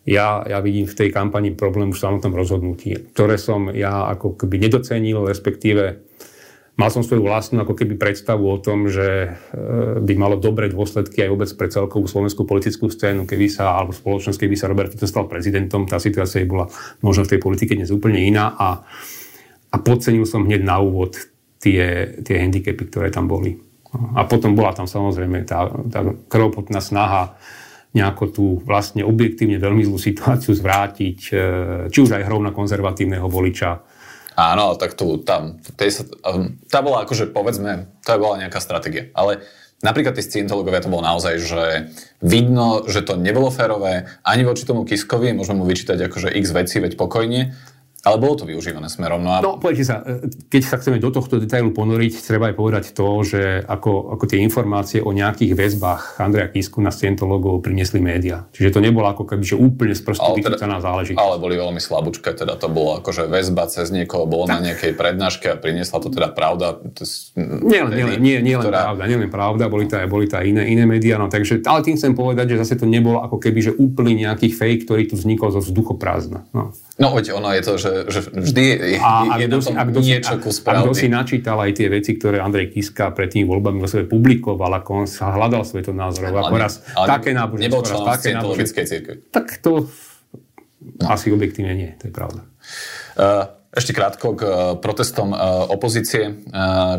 [0.08, 4.40] Ja, ja vidím v tej kampani problém už v samotnom rozhodnutí, ktoré som ja ako
[4.40, 6.08] keby nedocenil, respektíve
[6.78, 9.30] Mal som svoju vlastnú ako keby predstavu o tom, že e,
[9.98, 14.38] by malo dobré dôsledky aj vôbec pre celkovú slovenskú politickú scénu, keby sa, alebo spoločnosť,
[14.38, 15.90] keby sa Robert Fico stal prezidentom.
[15.90, 16.70] Tá situácia bola
[17.02, 18.86] možno v tej politike dnes úplne iná a,
[19.74, 21.18] a podcenil som hneď na úvod
[21.58, 23.58] tie, tie handicapy, ktoré tam boli.
[24.14, 27.34] A potom bola tam samozrejme tá, tá krvopotná snaha
[27.96, 31.34] nejako tú vlastne objektívne veľmi zlú situáciu zvrátiť, e,
[31.88, 33.84] či už aj hrou na konzervatívneho voliča,
[34.38, 35.58] Áno, tak tu, tam,
[35.90, 39.10] sa, um, tá bola akože, povedzme, to bola nejaká stratégia.
[39.10, 39.42] Ale
[39.82, 41.62] napríklad tí scientológovia to bolo naozaj, že
[42.22, 46.78] vidno, že to nebolo férové ani voči tomu Kiskovi, môžeme mu vyčítať akože x veci,
[46.78, 47.58] veď pokojne,
[48.06, 49.18] Ale bolo to využívané smerom.
[49.18, 49.38] No, a...
[49.42, 53.08] no povedete sa, e, keď sa chceme do tohto detailu ponoriť, treba aj povedať to,
[53.26, 58.46] že ako, ako tie informácie o nejakých väzbách Andreja Kisku na scientologov priniesli média.
[58.54, 61.18] Čiže to nebolo ako keby, že úplne z prstu vychytaná teda, záležitosť.
[61.18, 64.62] Ale boli veľmi slabúčke, teda to bolo že väzba cez niekoho, bolo tak.
[64.62, 66.78] na nejakej prednáške a priniesla to teda pravda.
[67.34, 68.94] Nie, nie, nie, nie len ktorá...
[68.94, 71.64] pravda, nie len pravda, boli to aj, boli to aj iné, iné médiá, no takže,
[71.66, 75.10] ale tým chcem povedať, že zase to nebolo ako keby, že úplný nejaký fake, ktorý
[75.10, 76.46] tu vznikol zo vzduchoprázdna.
[76.54, 76.76] No.
[76.98, 80.02] No, veď ono je to, že, že vždy je, a je na tom ak si,
[80.02, 80.82] niečo kus pravdy.
[80.82, 84.10] A kto si načítal aj tie veci, ktoré Andrej Kiska pred tými voľbami vo sebe
[84.10, 88.82] publikoval, ako on sa hľadal svetonázorov, ako raz také náboženstvo, nebol členom také náboženstvo.
[89.30, 89.86] Tak to
[90.98, 91.06] no.
[91.06, 92.42] asi objektívne nie, to je pravda.
[93.14, 94.50] Uh, ešte krátko k e,
[94.80, 95.36] protestom e,
[95.68, 96.32] opozície, e,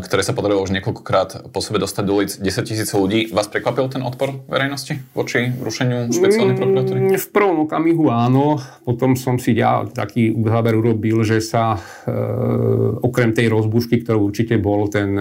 [0.06, 3.26] ktoré sa podarilo už niekoľkokrát po sebe dostať do ulic 10 tisíc ľudí.
[3.34, 6.98] Vás prekvapil ten odpor verejnosti voči rušeniu špeciálnej prokuratúry?
[7.10, 8.62] Mm, v prvom okamihu áno.
[8.86, 11.74] Potom som si ja taký záber urobil, že sa
[13.02, 15.18] okrem tej rozbušky, ktorú určite bol ten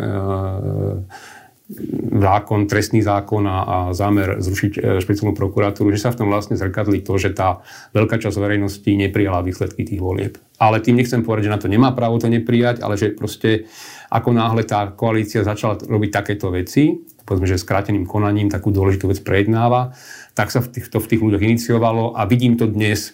[2.19, 6.57] zákon, trestný zákon a, a zámer zrušiť e, špeciálnu prokuratúru, že sa v tom vlastne
[6.57, 7.61] zrkadli to, že tá
[7.93, 10.41] veľká časť verejnosti neprijala výsledky tých volieb.
[10.57, 13.69] Ale tým nechcem povedať, že na to nemá právo to neprijať, ale že proste
[14.09, 19.21] ako náhle tá koalícia začala robiť takéto veci, povedzme, že skráteným konaním takú dôležitú vec
[19.21, 19.93] prejednáva,
[20.33, 23.13] tak sa v tých, to v tých ľuďoch iniciovalo a vidím to dnes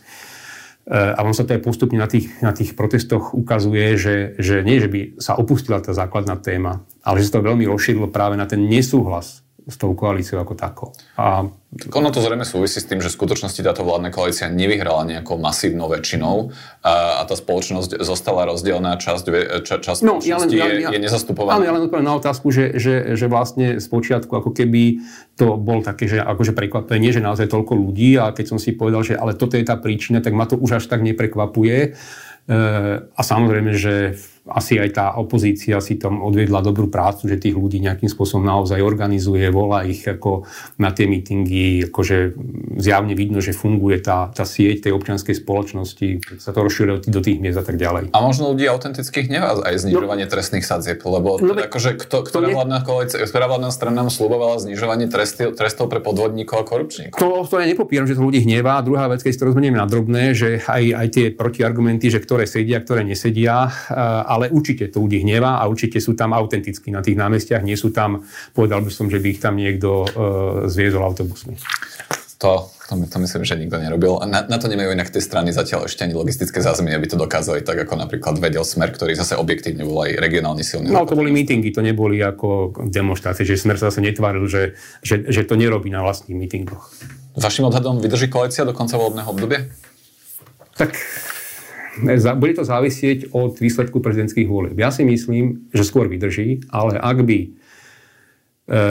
[0.90, 4.82] a on sa to aj postupne na tých, na tých protestoch ukazuje, že, že nie,
[4.82, 8.46] že by sa opustila tá základná téma, ale že sa to veľmi rozšírilo práve na
[8.46, 10.90] ten nesúhlas s tou koalíciou ako takou.
[11.18, 11.50] A...
[11.76, 15.90] Ono to zrejme súvisí s tým, že v skutočnosti táto vládna koalícia nevyhrala nejakou masívnou
[15.90, 16.54] väčšinou
[16.86, 19.26] a, a tá spoločnosť zostala rozdelená, časť,
[19.66, 21.58] ča, časť no, ja len, ja, je, je nezastupovaná.
[21.60, 25.02] Áno, ja len odpoviem na otázku, že, že, že vlastne z počiatku ako keby
[25.36, 29.02] to bol také, že akože prekvapenie, že naozaj toľko ľudí a keď som si povedal,
[29.02, 31.78] že ale toto je tá príčina, tak ma to už až tak neprekvapuje.
[31.82, 31.90] E,
[33.02, 34.16] a samozrejme, že
[34.46, 38.78] asi aj tá opozícia si tam odvedla dobrú prácu, že tých ľudí nejakým spôsobom naozaj
[38.78, 40.46] organizuje, volá ich ako
[40.78, 42.38] na tie mítingy, akože
[42.78, 47.42] zjavne vidno, že funguje tá, tá sieť tej občianskej spoločnosti, sa to rozšírilo do tých
[47.42, 48.14] miest a tak ďalej.
[48.14, 52.18] A možno ľudí autentických hnevá aj znižovanie no, trestných sadzieb, lebo no, teda akože kto,
[52.30, 57.18] ktorá, vládna koalícia, ktorá vládna strana nám slubovala znižovanie trestov, trestov pre podvodníkov a korupčníkov?
[57.18, 58.86] To, to ja nepopieram, že to ľudí hnevá.
[58.86, 62.46] Druhá vec, keď si to rozmenieme na drobné, že aj, aj tie protiargumenty, že ktoré
[62.46, 63.74] sedia, ktoré nesedia,
[64.36, 67.96] ale určite to ľudí hnevá a určite sú tam autentickí na tých námestiach, nie sú
[67.96, 70.08] tam, povedal by som, že by ich tam niekto uh,
[70.68, 71.56] zviezol autobusmi.
[72.36, 74.20] To, to, to myslím, že nikto nerobil.
[74.28, 77.64] Na, na to nemajú inak tie strany zatiaľ ešte ani logistické zázemie, aby to dokázali
[77.64, 80.92] tak, ako napríklad vedel Smer, ktorý zase objektívne bol aj regionálne silný.
[80.92, 85.24] No to boli mítingy, to neboli ako demonstrácie, že Smer sa zase netváril, že, že,
[85.32, 86.92] že to nerobí na vlastných mítingoch.
[87.40, 89.72] Vašim odhadom vydrží koalícia do konca volebného obdobia?
[90.76, 90.92] Tak
[92.36, 94.76] bude to závisieť od výsledku prezidentských volieb.
[94.80, 97.50] Ja si myslím, že skôr vydrží, ale ak by e,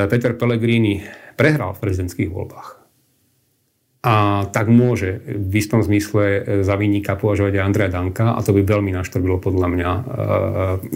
[0.09, 1.05] Peter Pellegrini
[1.37, 2.84] prehral v prezidentských voľbách,
[4.05, 8.53] a tak môže v istom zmysle e, za výnika považovať aj Andrea Danka a to
[8.53, 10.03] by veľmi naštrbilo podľa mňa e,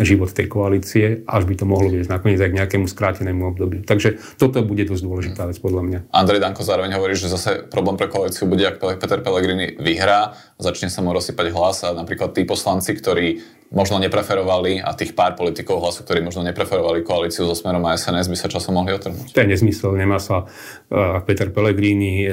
[0.05, 3.81] život tej koalície, až by to mohlo viesť nakoniec aj k nejakému skrátenému obdobiu.
[3.81, 5.99] Takže toto bude dosť dôležitá vec podľa mňa.
[6.13, 10.93] Andrej Danko zároveň hovorí, že zase problém pre koalíciu bude, ak Peter Pellegrini vyhrá, začne
[10.93, 15.85] sa mu rozsypať hlas a napríklad tí poslanci, ktorí možno nepreferovali a tých pár politikov
[15.85, 19.37] hlasu, ktorí možno nepreferovali koalíciu so Smerom a SNS, by sa časom mohli otrhnúť.
[19.37, 19.93] To je nezmysel.
[19.93, 20.49] Nemá sa,
[20.89, 22.25] ak Peter Pellegrini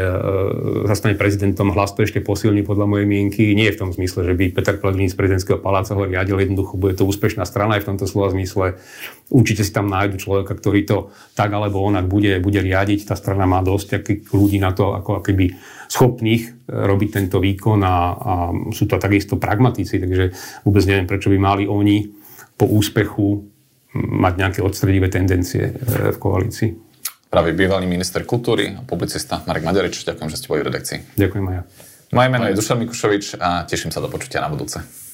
[0.88, 3.52] zastane prezidentom, hlas to ešte posilní podľa mojej mienky.
[3.52, 6.40] Nie je v tom zmysle, že by Peter Pellegrini z prezidentského paláca ho riadil.
[6.40, 8.80] Jednoducho bude to úspešná strana aj v tomto slova zmysle.
[9.26, 10.98] Určite si tam nájdu človeka, ktorý to
[11.34, 13.10] tak alebo onak bude, bude riadiť.
[13.10, 15.58] Tá strana má dosť ľudí na to, ako keby
[15.90, 18.34] schopných e, robiť tento výkon a, a
[18.70, 20.24] sú to takisto pragmatici, takže
[20.62, 22.06] vôbec neviem, prečo by mali oni
[22.54, 23.50] po úspechu
[23.96, 26.70] mať nejaké odstredivé tendencie e, v koalícii.
[27.26, 31.00] Práve bývalý minister kultúry a publicista Marek Maďarič, ďakujem, že ste boli v redakcii.
[31.18, 31.64] Ďakujem aj ja.
[32.14, 35.05] Moje meno je Dušan Mikušovič a teším sa do počutia na budúce.